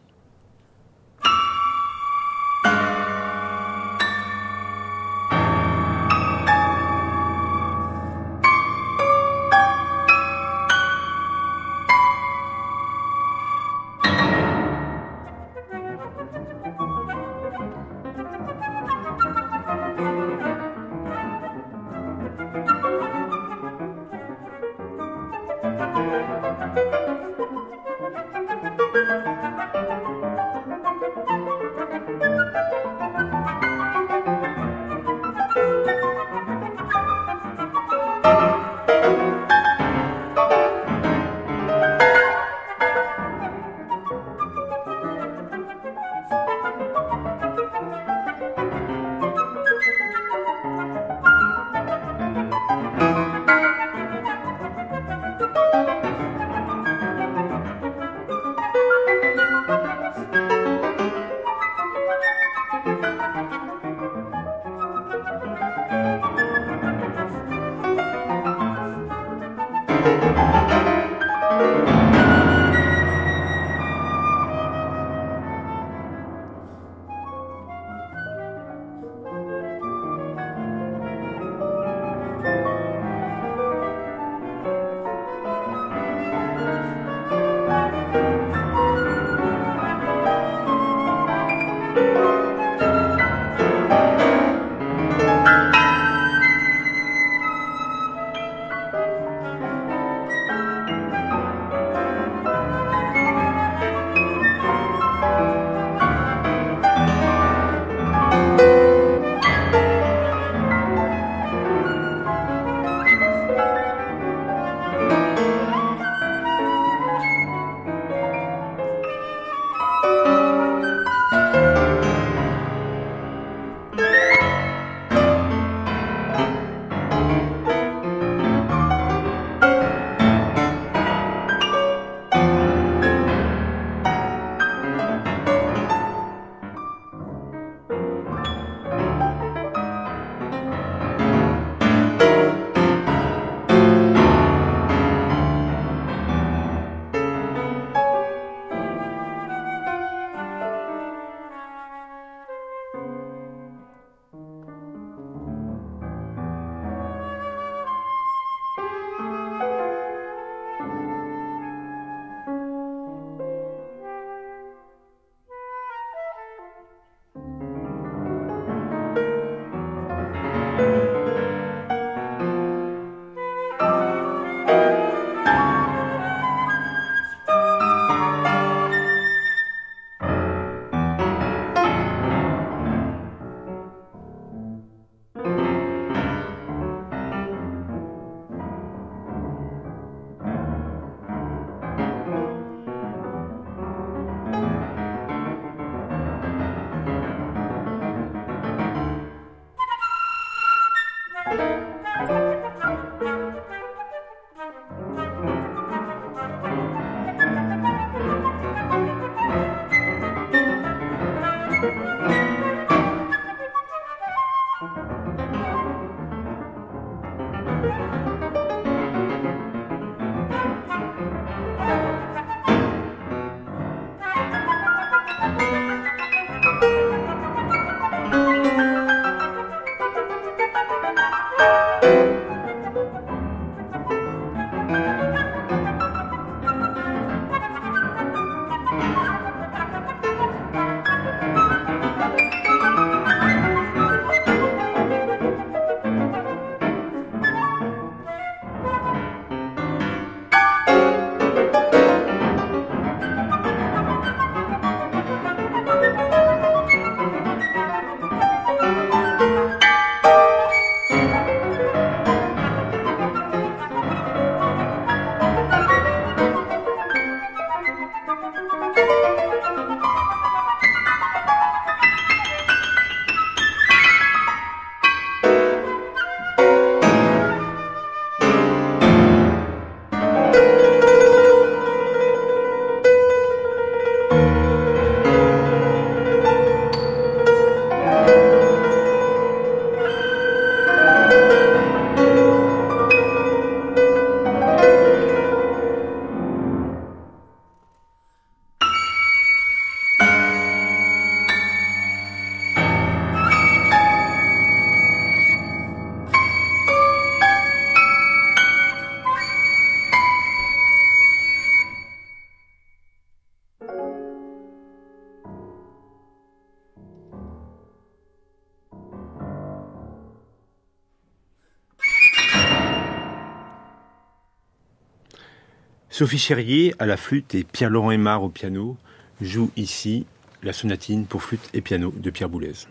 Sophie 326.17 326.37
Cherrier 326.37 326.95
à 326.97 327.05
la 327.05 327.17
flûte 327.17 327.55
et 327.55 327.65
Pierre-Laurent 327.65 328.11
Aymar 328.11 328.41
au 328.41 328.47
piano 328.47 328.95
jouent 329.41 329.71
ici 329.75 330.25
la 330.63 330.71
sonatine 330.71 331.25
pour 331.25 331.43
flûte 331.43 331.69
et 331.73 331.81
piano 331.81 332.13
de 332.15 332.29
Pierre 332.29 332.47
Boulez. 332.47 332.87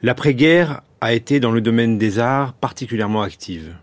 L'après-guerre 0.00 0.82
a 1.00 1.14
été 1.14 1.40
dans 1.40 1.50
le 1.50 1.60
domaine 1.60 1.98
des 1.98 2.20
arts 2.20 2.52
particulièrement 2.52 3.22
active. 3.22 3.74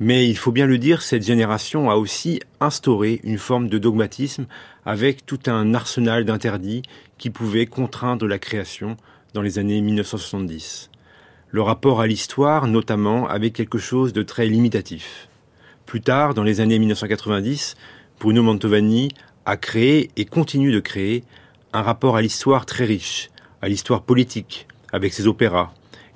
Mais 0.00 0.28
il 0.28 0.36
faut 0.36 0.50
bien 0.50 0.66
le 0.66 0.78
dire, 0.78 1.00
cette 1.00 1.24
génération 1.24 1.92
a 1.92 1.94
aussi 1.94 2.40
instauré 2.58 3.20
une 3.22 3.38
forme 3.38 3.68
de 3.68 3.78
dogmatisme 3.78 4.46
avec 4.84 5.24
tout 5.24 5.38
un 5.46 5.74
arsenal 5.74 6.24
d'interdits 6.24 6.82
qui 7.18 7.30
pouvaient 7.30 7.66
contraindre 7.66 8.26
la 8.26 8.40
création 8.40 8.96
dans 9.32 9.42
les 9.42 9.60
années 9.60 9.80
1970. 9.80 10.90
Le 11.50 11.62
rapport 11.62 12.00
à 12.00 12.08
l'histoire, 12.08 12.66
notamment, 12.66 13.28
avait 13.28 13.52
quelque 13.52 13.78
chose 13.78 14.12
de 14.12 14.24
très 14.24 14.48
limitatif. 14.48 15.28
Plus 15.86 16.00
tard, 16.00 16.34
dans 16.34 16.42
les 16.42 16.60
années 16.60 16.78
1990, 16.78 17.74
Bruno 18.20 18.42
Mantovani 18.42 19.10
a 19.44 19.56
créé 19.56 20.10
et 20.16 20.24
continue 20.24 20.72
de 20.72 20.80
créer 20.80 21.24
un 21.72 21.82
rapport 21.82 22.16
à 22.16 22.22
l'histoire 22.22 22.66
très 22.66 22.84
riche, 22.84 23.30
à 23.60 23.68
l'histoire 23.68 24.02
politique, 24.02 24.66
avec 24.92 25.12
ses 25.12 25.26
opéras, 25.26 25.72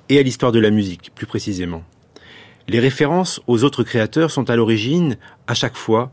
et 0.09 0.19
à 0.19 0.23
l'histoire 0.23 0.51
de 0.51 0.59
la 0.59 0.69
musique, 0.69 1.11
plus 1.13 1.25
précisément. 1.25 1.83
Les 2.67 2.79
références 2.79 3.41
aux 3.47 3.63
autres 3.63 3.83
créateurs 3.83 4.31
sont 4.31 4.49
à 4.49 4.55
l'origine, 4.55 5.17
à 5.47 5.53
chaque 5.53 5.75
fois, 5.75 6.11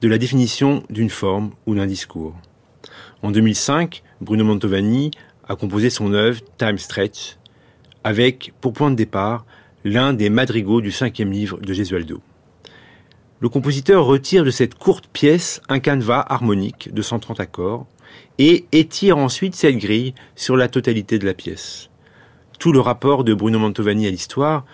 de 0.00 0.08
la 0.08 0.18
définition 0.18 0.82
d'une 0.90 1.10
forme 1.10 1.52
ou 1.66 1.74
d'un 1.74 1.86
discours. 1.86 2.34
En 3.22 3.30
2005, 3.30 4.02
Bruno 4.20 4.44
Mantovani 4.44 5.10
a 5.48 5.56
composé 5.56 5.90
son 5.90 6.12
œuvre 6.12 6.40
Time 6.58 6.78
Stretch, 6.78 7.36
avec, 8.04 8.52
pour 8.60 8.72
point 8.72 8.90
de 8.90 8.96
départ, 8.96 9.46
l'un 9.84 10.12
des 10.12 10.30
madrigaux 10.30 10.80
du 10.80 10.90
cinquième 10.90 11.32
livre 11.32 11.58
de 11.60 11.72
Gesualdo. 11.72 12.20
Le 13.38 13.50
compositeur 13.50 14.06
retire 14.06 14.44
de 14.44 14.50
cette 14.50 14.76
courte 14.76 15.08
pièce 15.08 15.60
un 15.68 15.78
canevas 15.78 16.24
harmonique 16.26 16.94
de 16.94 17.02
130 17.02 17.38
accords 17.38 17.86
et 18.38 18.64
étire 18.72 19.18
ensuite 19.18 19.54
cette 19.54 19.76
grille 19.76 20.14
sur 20.36 20.56
la 20.56 20.68
totalité 20.68 21.18
de 21.18 21.26
la 21.26 21.34
pièce. 21.34 21.90
Tout 22.58 22.72
le 22.72 22.80
rapport 22.80 23.24
de 23.24 23.34
Bruno 23.34 23.58
Mantovani 23.58 24.06
à 24.06 24.10
l'histoire 24.10 24.64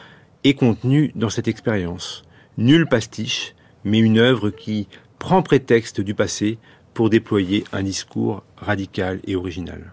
est 0.44 0.54
contenu 0.54 1.10
dans 1.16 1.28
cette 1.28 1.48
expérience. 1.48 2.22
Nul 2.56 2.86
pastiche, 2.86 3.56
mais 3.82 3.98
une 3.98 4.18
œuvre 4.18 4.50
qui 4.50 4.86
prend 5.18 5.42
prétexte 5.42 6.00
du 6.00 6.14
passé 6.14 6.58
pour 6.94 7.10
déployer 7.10 7.64
un 7.72 7.82
discours 7.82 8.44
radical 8.56 9.18
et 9.26 9.34
original. 9.34 9.92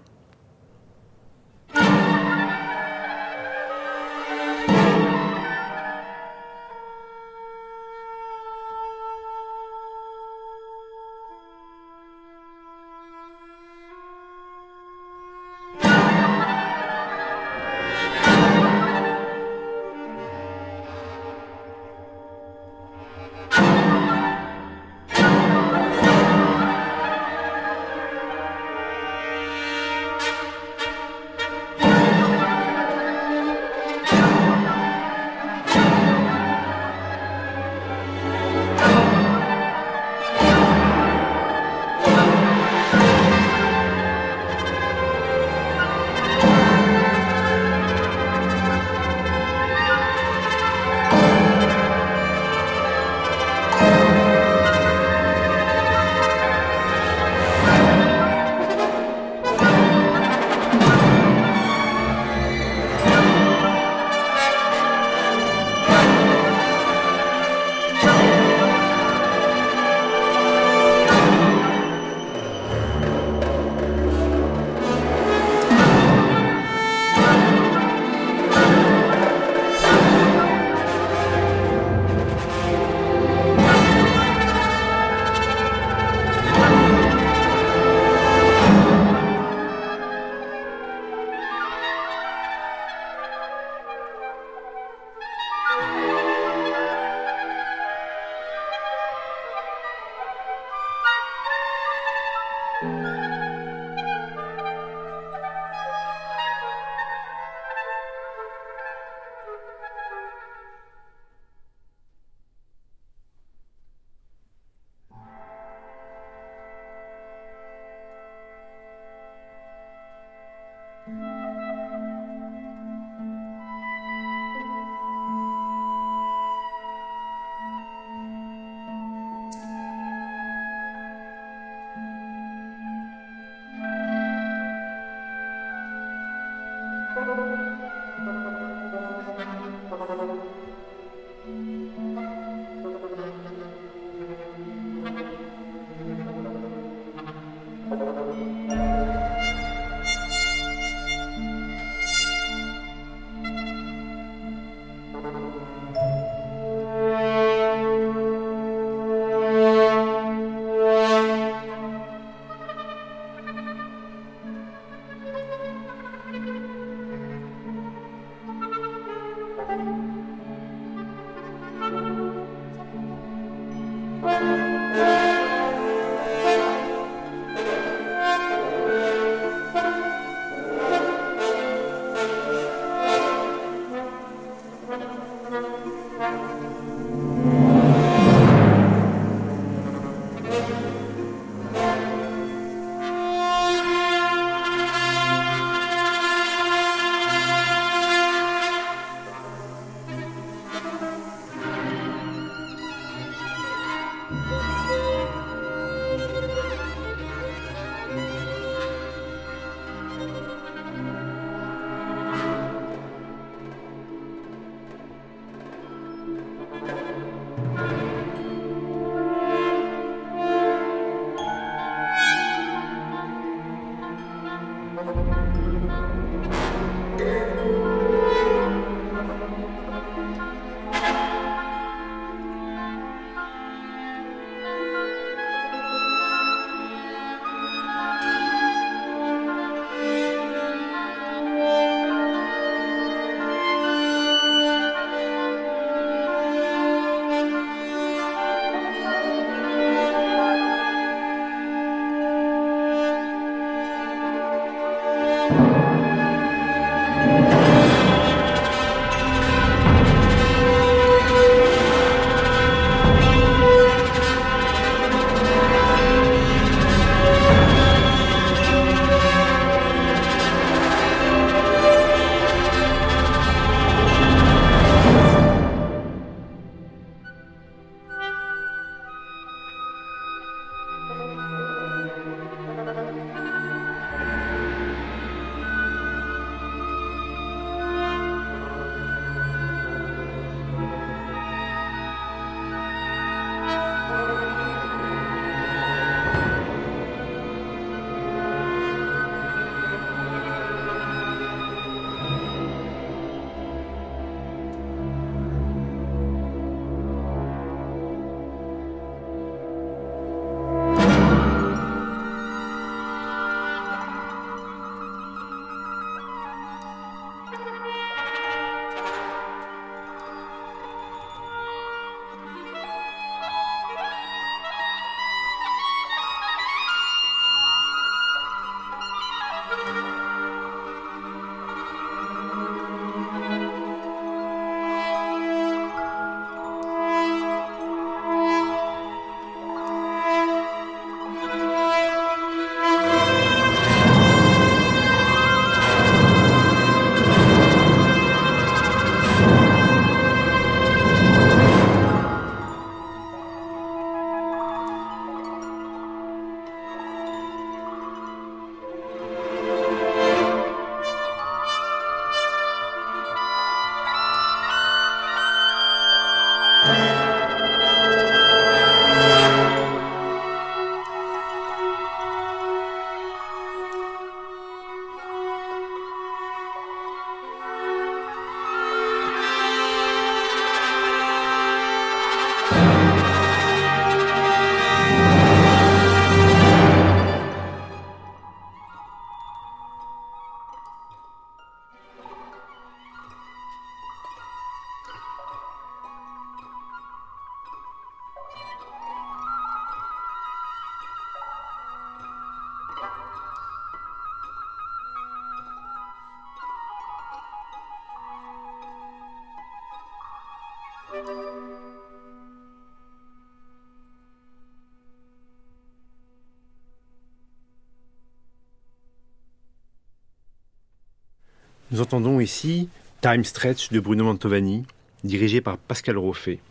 Nous 422.00 422.04
entendons 422.06 422.40
ici 422.40 422.88
Time 423.20 423.44
Stretch 423.44 423.92
de 423.92 424.00
Bruno 424.00 424.24
Mantovani, 424.24 424.86
dirigé 425.26 425.60
par 425.60 425.78
Pascal 425.78 426.18
Roffet. 426.18 426.62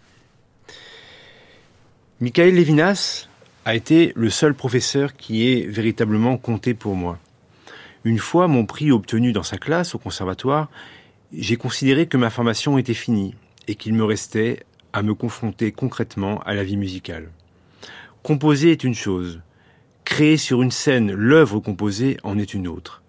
Michael 2.23 2.55
Levinas 2.55 3.29
a 3.67 3.75
été 3.75 4.15
le 4.17 4.31
seul 4.31 4.55
professeur 4.55 5.19
qui 5.19 5.47
ait 5.47 5.67
véritablement 5.67 6.39
compté 6.39 6.73
pour 6.73 6.95
moi. 6.95 7.19
Une 8.05 8.17
fois 8.17 8.49
mon 8.49 8.65
prix 8.65 8.91
obtenu 8.91 9.33
dans 9.33 9.43
sa 9.43 9.59
classe 9.59 9.95
au 9.95 9.99
conservatoire, 9.99 10.71
j'ai 11.37 11.59
considéré 11.59 12.07
que 12.07 12.17
ma 12.17 12.31
formation 12.31 12.79
était 12.79 12.95
finie 12.95 13.35
et 13.67 13.75
qu'il 13.75 13.93
me 13.93 14.05
restait 14.05 14.61
à 14.95 15.03
me 15.03 15.13
confronter 15.13 15.73
concrètement 15.73 16.41
à 16.47 16.55
la 16.55 16.65
vie 16.65 16.79
musicale. 16.79 17.29
Composer 18.23 18.73
est 18.73 18.83
une 18.83 18.95
chose, 18.95 19.43
créer 20.07 20.39
sur 20.39 20.63
une 20.63 20.71
scène 20.71 21.13
l'œuvre 21.13 21.61
composée 21.61 22.17
en 22.23 22.39
est 22.39 22.55
une 22.55 22.67
autre. 22.67 23.03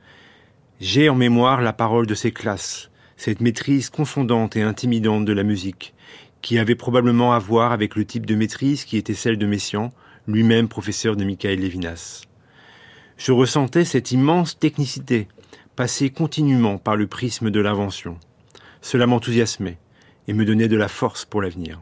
J'ai 0.79 1.09
en 1.09 1.15
mémoire 1.15 1.61
la 1.61 1.73
parole 1.73 2.07
de 2.07 2.15
ces 2.15 2.31
classes, 2.31 2.89
cette 3.17 3.41
maîtrise 3.41 3.89
confondante 3.89 4.55
et 4.55 4.61
intimidante 4.61 5.25
de 5.25 5.33
la 5.33 5.43
musique, 5.43 5.93
qui 6.41 6.57
avait 6.57 6.75
probablement 6.75 7.33
à 7.33 7.39
voir 7.39 7.73
avec 7.73 7.97
le 7.97 8.05
type 8.05 8.25
de 8.25 8.33
maîtrise 8.33 8.85
qui 8.85 8.95
était 8.95 9.13
celle 9.13 9.37
de 9.37 9.45
Messiaen, 9.45 9.91
lui-même 10.25 10.69
professeur 10.69 11.17
de 11.17 11.25
Michael 11.25 11.59
Levinas. 11.59 12.21
Je 13.17 13.33
ressentais 13.33 13.83
cette 13.83 14.13
immense 14.13 14.57
technicité, 14.57 15.27
passée 15.75 16.11
continuellement 16.11 16.77
par 16.77 16.95
le 16.95 17.07
prisme 17.07 17.51
de 17.51 17.59
l'invention. 17.59 18.17
Cela 18.81 19.05
m'enthousiasmait 19.05 19.79
et 20.29 20.33
me 20.33 20.45
donnait 20.45 20.69
de 20.69 20.77
la 20.77 20.87
force 20.87 21.25
pour 21.25 21.41
l'avenir. 21.41 21.81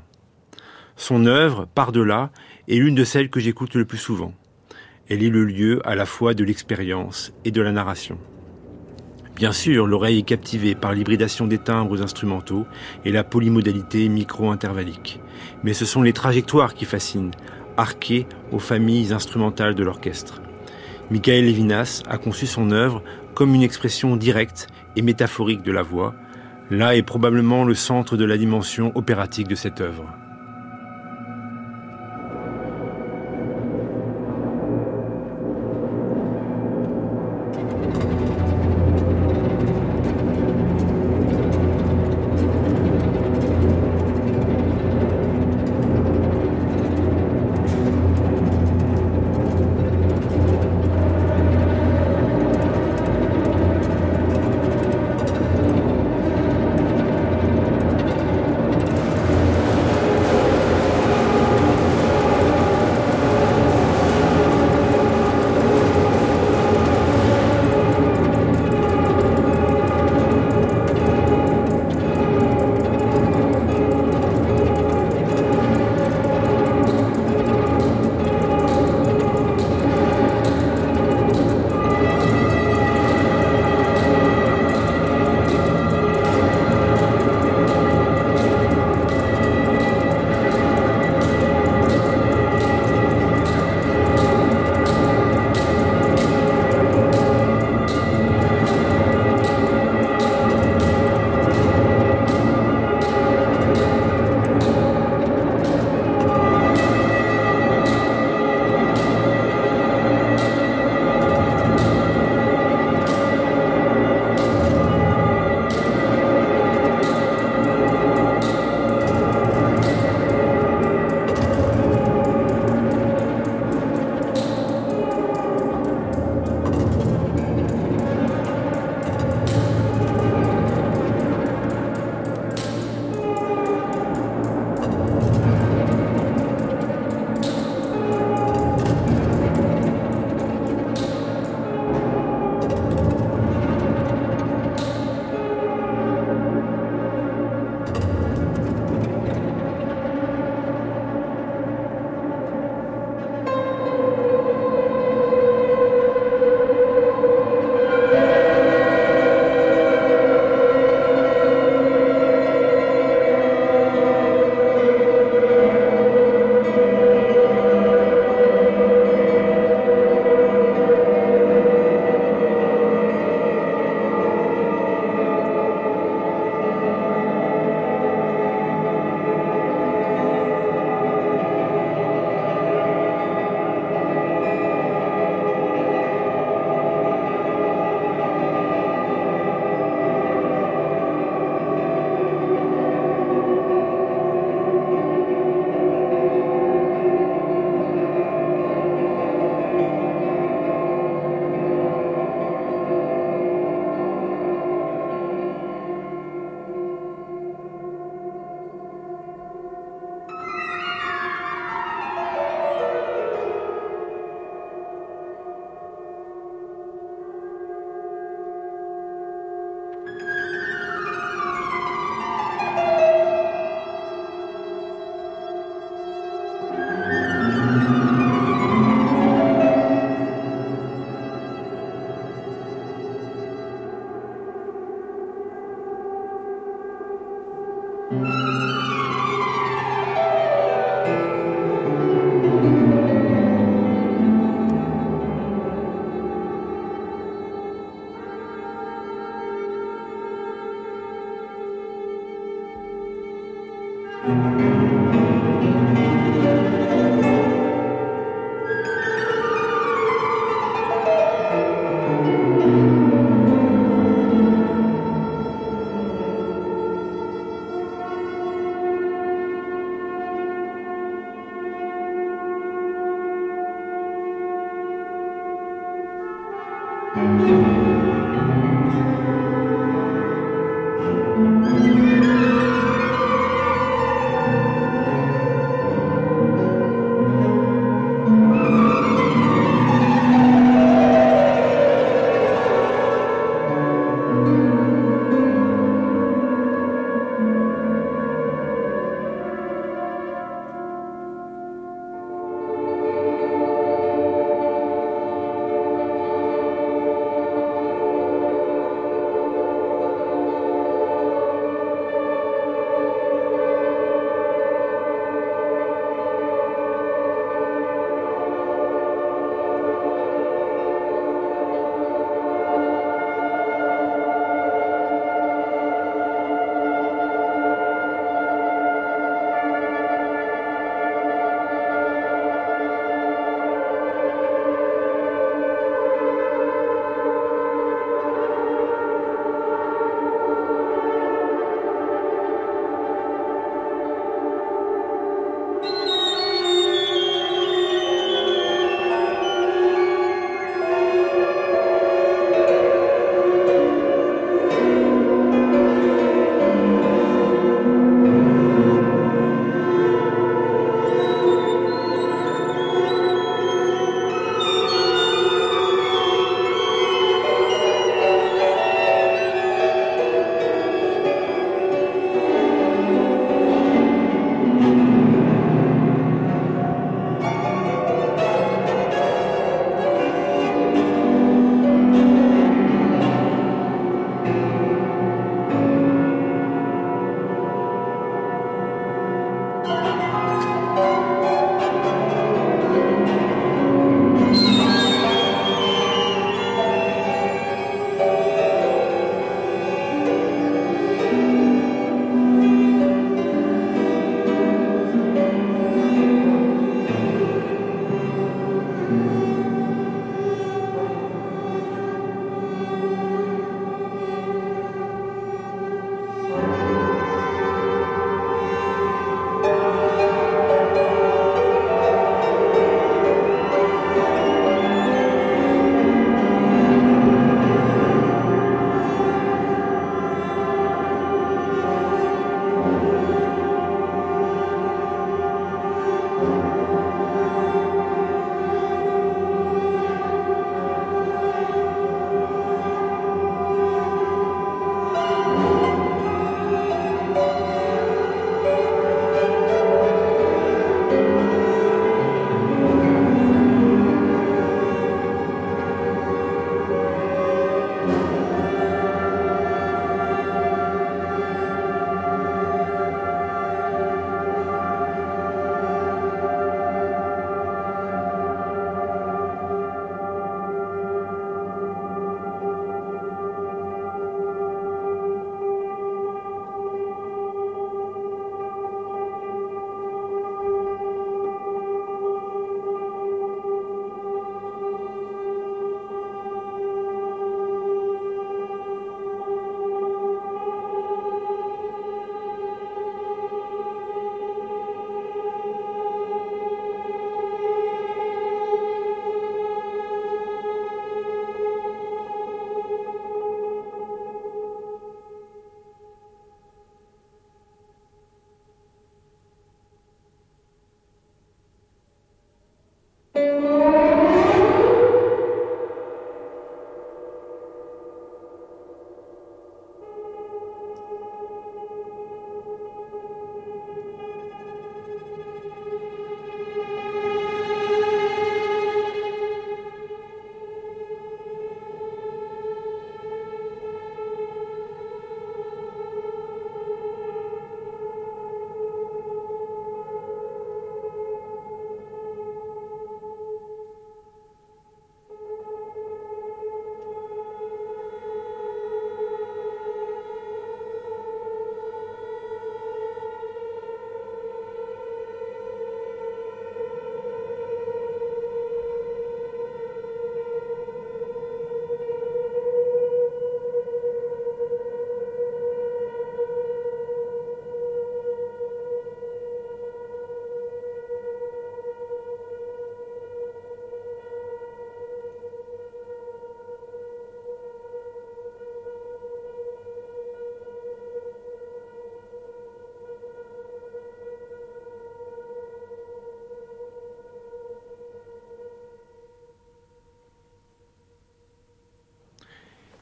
Son 0.95 1.27
œuvre, 1.27 1.67
par-delà, 1.75 2.31
est 2.67 2.77
l'une 2.77 2.95
de 2.95 3.03
celles 3.03 3.29
que 3.29 3.39
j'écoute 3.39 3.75
le 3.75 3.85
plus 3.85 3.99
souvent. 3.99 4.33
Elle 5.07 5.21
est 5.21 5.29
le 5.29 5.45
lieu 5.45 5.87
à 5.87 5.93
la 5.93 6.07
fois 6.07 6.33
de 6.33 6.43
l'expérience 6.43 7.31
et 7.45 7.51
de 7.51 7.61
la 7.61 7.71
narration. 7.71 8.17
Bien 9.37 9.51
sûr, 9.51 9.85
l'oreille 9.85 10.17
est 10.17 10.23
captivée 10.23 10.73
par 10.73 10.93
l'hybridation 10.93 11.45
des 11.45 11.59
timbres 11.59 12.01
instrumentaux 12.01 12.65
et 13.05 13.11
la 13.11 13.23
polymodalité 13.23 14.09
micro-intervallique. 14.09 15.19
Mais 15.63 15.73
ce 15.73 15.85
sont 15.85 16.01
les 16.01 16.11
trajectoires 16.11 16.73
qui 16.73 16.85
fascinent, 16.85 17.29
arquées 17.77 18.25
aux 18.51 18.57
familles 18.57 19.13
instrumentales 19.13 19.75
de 19.75 19.83
l'orchestre. 19.83 20.41
Michael 21.11 21.45
Levinas 21.45 22.01
a 22.09 22.17
conçu 22.17 22.47
son 22.47 22.71
œuvre 22.71 23.03
comme 23.35 23.53
une 23.53 23.61
expression 23.61 24.15
directe 24.15 24.69
et 24.95 25.03
métaphorique 25.03 25.61
de 25.61 25.71
la 25.71 25.83
voix. 25.83 26.15
Là 26.71 26.95
est 26.95 27.03
probablement 27.03 27.63
le 27.63 27.75
centre 27.75 28.17
de 28.17 28.25
la 28.25 28.39
dimension 28.39 28.91
opératique 28.95 29.47
de 29.47 29.53
cette 29.53 29.81
œuvre. 29.81 30.11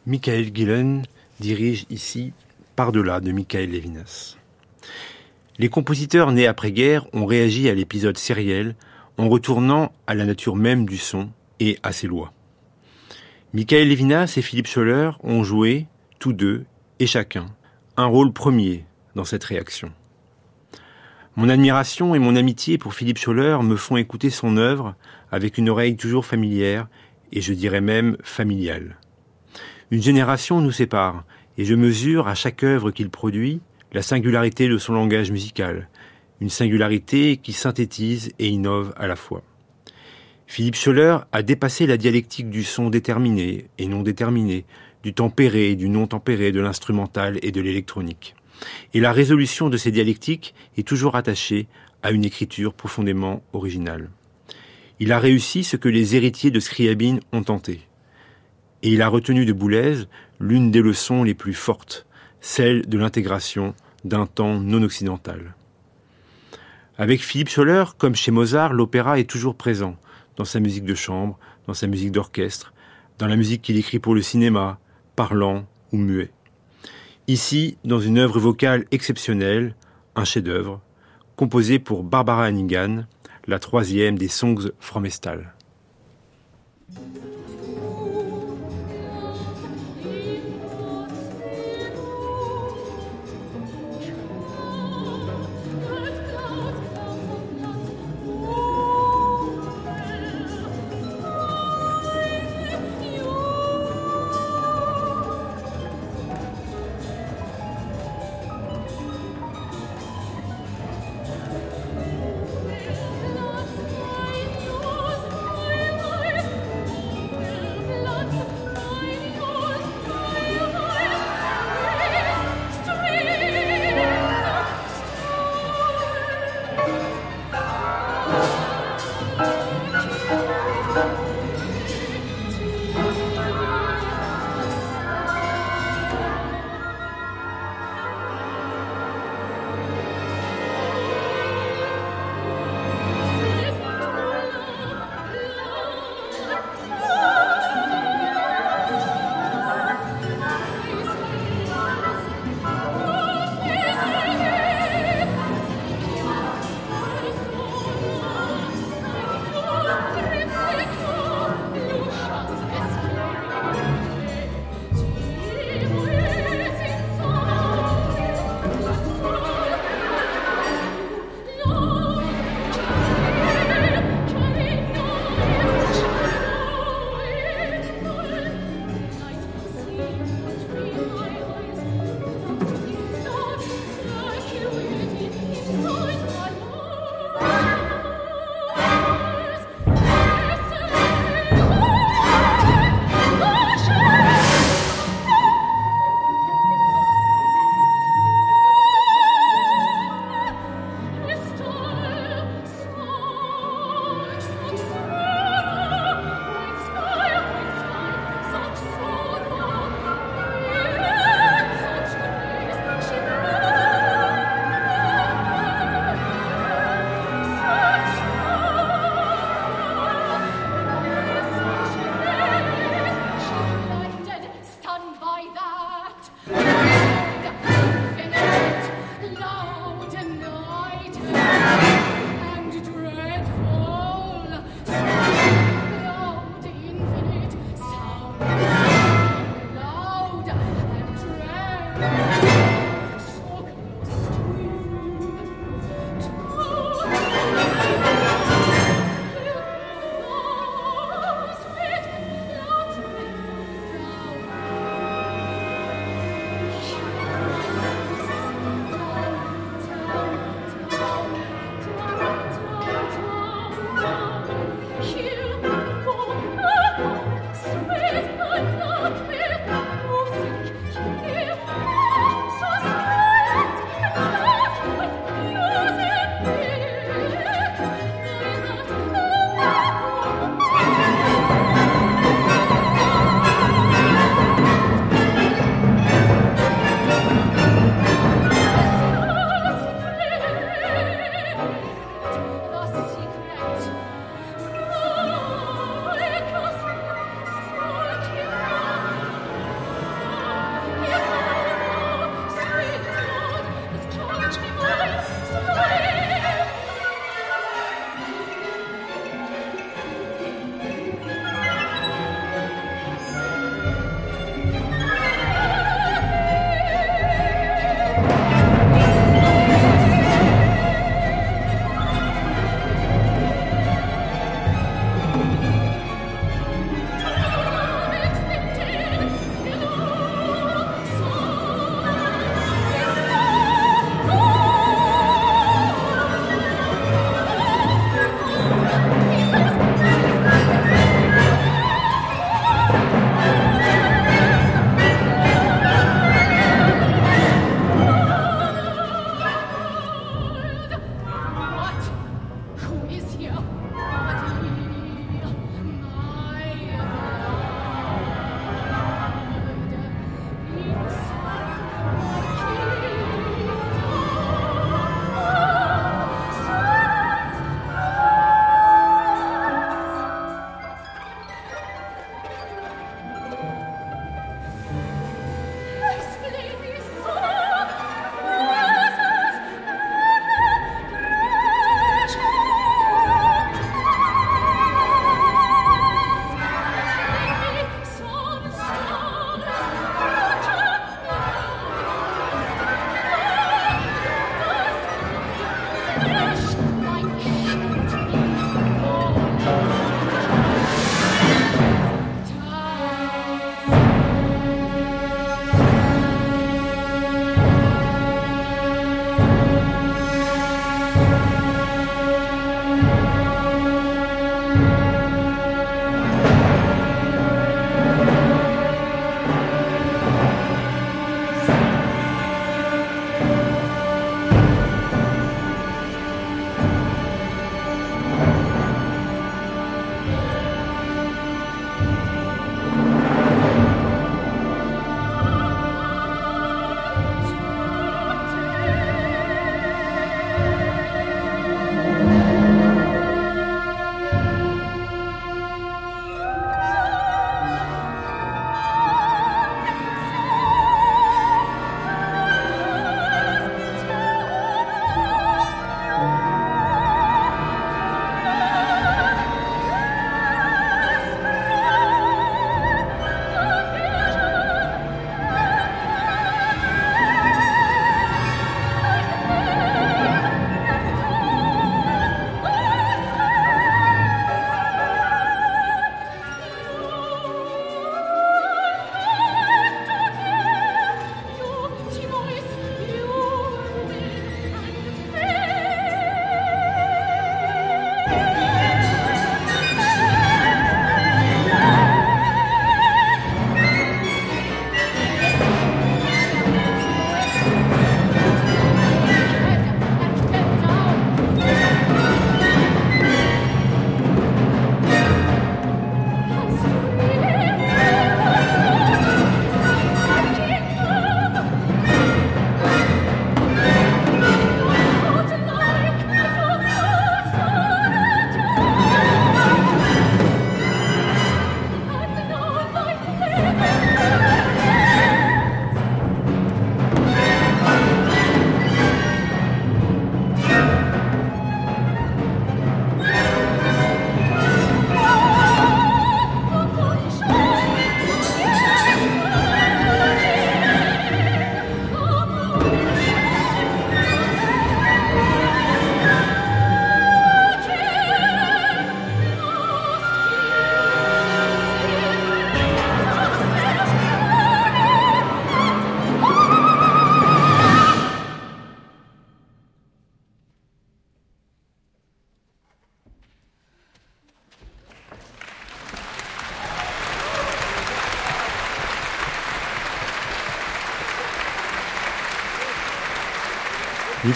Michael 0.08 0.52
Gillen 0.54 1.02
dirige 1.40 1.88
ici 1.90 2.32
Par-delà 2.76 3.20
de 3.22 3.32
Michael 3.32 3.72
Levinas. 3.72 4.38
Les 5.58 5.68
compositeurs 5.68 6.32
nés 6.32 6.46
après-guerre 6.46 7.08
ont 7.14 7.26
réagi 7.26 7.70
à 7.70 7.74
l'épisode 7.74 8.20
sériel 8.20 8.76
en 9.18 9.28
retournant 9.30 9.92
à 10.06 10.14
la 10.14 10.26
nature 10.26 10.56
même 10.56 10.86
du 10.86 10.98
son 10.98 11.30
et 11.60 11.80
à 11.82 11.92
ses 11.92 12.06
lois. 12.06 12.34
Michael 13.56 13.90
Levinas 13.90 14.36
et 14.38 14.44
Philippe 14.44 14.68
Scholler 14.68 15.10
ont 15.24 15.44
joué, 15.44 15.88
tous 16.20 16.34
deux 16.34 16.66
et 17.00 17.08
chacun, 17.08 17.48
un 17.98 18.06
rôle 18.06 18.32
premier 18.32 18.86
dans 19.16 19.26
cette 19.26 19.44
réaction. 19.44 19.92
Mon 21.36 21.50
admiration 21.50 22.14
et 22.14 22.20
mon 22.20 22.36
amitié 22.36 22.78
pour 22.78 22.94
Philippe 22.94 23.18
Scholler 23.18 23.58
me 23.64 23.76
font 23.76 23.98
écouter 23.98 24.30
son 24.30 24.58
œuvre 24.58 24.94
avec 25.32 25.58
une 25.58 25.70
oreille 25.70 25.96
toujours 25.96 26.28
familière 26.28 26.90
et 27.32 27.42
je 27.42 27.54
dirais 27.54 27.82
même 27.82 28.18
familiale. 28.24 28.98
Une 29.92 30.02
génération 30.02 30.62
nous 30.62 30.72
sépare, 30.72 31.26
et 31.60 31.66
je 31.66 31.76
mesure 31.76 32.28
à 32.28 32.34
chaque 32.34 32.64
œuvre 32.64 32.90
qu'il 32.90 33.12
produit 33.12 33.62
la 33.94 34.02
singularité 34.02 34.68
de 34.68 34.80
son 34.80 34.94
langage 34.94 35.30
musical, 35.30 35.90
une 36.42 36.50
singularité 36.50 37.38
qui 37.38 37.54
synthétise 37.54 38.32
et 38.40 38.48
innove 38.48 38.94
à 38.98 39.06
la 39.06 39.16
fois. 39.16 39.44
Philippe 40.48 40.76
Scholler 40.76 41.18
a 41.32 41.44
dépassé 41.44 41.86
la 41.86 41.98
dialectique 41.98 42.50
du 42.50 42.64
son 42.64 42.90
déterminé 42.90 43.68
et 43.78 43.86
non 43.86 44.02
déterminé, 44.02 44.66
du 45.04 45.14
tempéré 45.14 45.70
et 45.70 45.76
du 45.76 45.88
non 45.88 46.08
tempéré, 46.08 46.52
de 46.52 46.62
l'instrumental 46.62 47.38
et 47.44 47.52
de 47.52 47.62
l'électronique. 47.62 48.36
Et 48.96 49.00
la 49.00 49.12
résolution 49.12 49.70
de 49.70 49.78
ces 49.78 49.92
dialectiques 49.92 50.56
est 50.78 50.88
toujours 50.88 51.16
attachée 51.16 51.68
à 52.02 52.10
une 52.10 52.26
écriture 52.26 52.74
profondément 52.74 53.44
originale. 53.54 54.10
Il 55.00 55.12
a 55.12 55.20
réussi 55.20 55.64
ce 55.64 55.78
que 55.78 55.90
les 55.90 56.16
héritiers 56.16 56.52
de 56.52 56.60
Scriabine 56.60 57.20
ont 57.32 57.44
tenté 57.44 57.82
et 58.84 58.90
il 58.90 59.02
a 59.02 59.08
retenu 59.08 59.46
de 59.46 59.54
Boulez 59.54 60.06
l'une 60.40 60.72
des 60.72 60.82
leçons 60.82 61.24
les 61.24 61.34
plus 61.34 61.54
fortes, 61.54 62.06
celle 62.42 62.88
de 62.88 62.98
l'intégration 62.98 63.74
d'un 64.04 64.26
temps 64.26 64.60
non 64.60 64.84
occidental. 64.84 65.56
Avec 66.98 67.22
Philippe 67.22 67.50
Scholler, 67.50 67.86
comme 67.98 68.16
chez 68.16 68.32
Mozart, 68.32 68.74
l'opéra 68.74 69.20
est 69.20 69.30
toujours 69.30 69.56
présent 69.56 69.98
dans 70.38 70.46
sa 70.46 70.60
musique 70.60 70.86
de 70.86 70.96
chambre, 70.96 71.38
dans 71.68 71.74
sa 71.74 71.88
musique 71.88 72.12
d'orchestre, 72.12 72.74
dans 73.18 73.28
la 73.28 73.36
musique 73.36 73.62
qu'il 73.62 73.78
écrit 73.78 74.00
pour 74.00 74.16
le 74.16 74.22
cinéma, 74.22 74.80
parlant 75.16 75.66
ou 75.92 75.98
muet. 75.98 76.32
Ici, 77.28 77.78
dans 77.84 78.00
une 78.00 78.20
œuvre 78.20 78.40
vocale 78.40 78.86
exceptionnelle, 78.92 79.76
un 80.16 80.26
chef-d'œuvre, 80.26 80.82
composé 81.36 81.80
pour 81.80 82.04
Barbara 82.04 82.46
Hannigan, 82.46 83.06
la 83.48 83.60
troisième 83.60 84.18
des 84.18 84.28
Songs 84.28 84.72
from 84.80 85.06
Estal. 85.06 85.54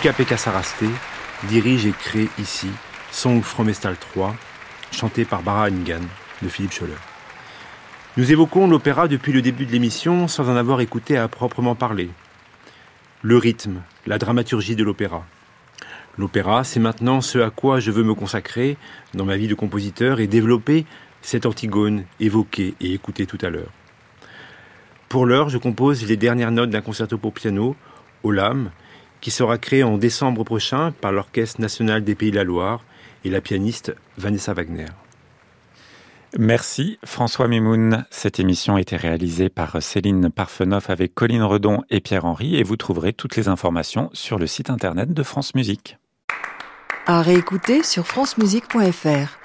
Luca 0.02 0.14
Pekka 0.14 0.38
dirige 1.50 1.86
et 1.86 1.92
crée 1.92 2.30
ici 2.40 2.70
Song 3.12 3.42
from 3.42 3.68
Estal 3.68 3.98
3, 3.98 4.34
chanté 4.94 5.26
par 5.26 5.42
Bara 5.42 5.68
Engan 5.68 6.00
de 6.42 6.48
Philippe 6.48 6.72
Scholler. 6.72 6.94
Nous 8.16 8.32
évoquons 8.32 8.70
l'opéra 8.70 9.10
depuis 9.10 9.34
le 9.34 9.42
début 9.42 9.66
de 9.66 9.74
l'émission 9.74 10.30
sans 10.30 10.50
en 10.50 10.56
avoir 10.56 10.80
écouté 10.80 11.18
à 11.18 11.28
proprement 11.28 11.76
parler. 11.76 12.10
Le 13.24 13.36
rythme, 13.36 13.82
la 14.08 14.18
dramaturgie 14.18 14.78
de 14.78 14.86
l'opéra. 14.86 15.26
L'opéra, 16.18 16.64
c'est 16.64 16.80
maintenant 16.80 17.20
ce 17.20 17.40
à 17.40 17.50
quoi 17.50 17.82
je 17.82 17.92
veux 17.92 18.04
me 18.04 18.14
consacrer 18.14 18.78
dans 19.16 19.26
ma 19.26 19.36
vie 19.36 19.50
de 19.50 19.56
compositeur 19.56 20.22
et 20.22 20.28
développer 20.28 20.86
cette 21.22 21.46
Antigone 21.46 22.06
évoquée 22.22 22.74
et 22.80 22.94
écoutée 22.94 23.26
tout 23.26 23.40
à 23.42 23.50
l'heure. 23.50 23.74
Pour 25.10 25.26
l'heure, 25.26 25.50
je 25.50 25.58
compose 25.58 26.08
les 26.08 26.16
dernières 26.16 26.52
notes 26.52 26.70
d'un 26.70 26.80
concerto 26.80 27.18
pour 27.18 27.34
piano, 27.34 27.76
Olam, 28.24 28.72
qui 29.22 29.32
sera 29.32 29.58
créé 29.58 29.84
en 29.84 29.98
décembre 29.98 30.44
prochain 30.44 30.92
par 31.02 31.12
l'Orchestre 31.12 31.62
national 31.62 32.04
des 32.04 32.16
Pays 32.16 32.32
de 32.32 32.36
la 32.38 32.44
Loire 32.44 32.84
et 33.26 33.30
la 33.30 33.42
pianiste 33.42 33.96
Vanessa 34.18 34.54
Wagner. 34.54 34.86
Merci 36.38 37.00
François 37.04 37.48
Mimoun. 37.48 38.06
Cette 38.12 38.40
émission 38.40 38.76
a 38.76 38.82
été 38.82 38.96
réalisée 38.96 39.50
par 39.50 39.82
Céline 39.82 40.30
Parfenoff 40.30 40.92
avec 40.92 41.16
Colline 41.16 41.42
Redon 41.42 41.82
et 41.90 42.02
Pierre-Henri 42.02 42.56
et 42.56 42.64
vous 42.64 42.78
trouverez 42.78 43.14
toutes 43.14 43.36
les 43.36 43.48
informations 43.48 44.12
sur 44.14 44.38
le 44.38 44.46
site 44.46 44.70
internet 44.70 45.12
de 45.12 45.24
France 45.24 45.56
Musique. 45.56 45.98
À 47.08 47.24
réécouter 47.24 47.82
sur 47.82 48.06
francemusique.fr. 48.06 49.40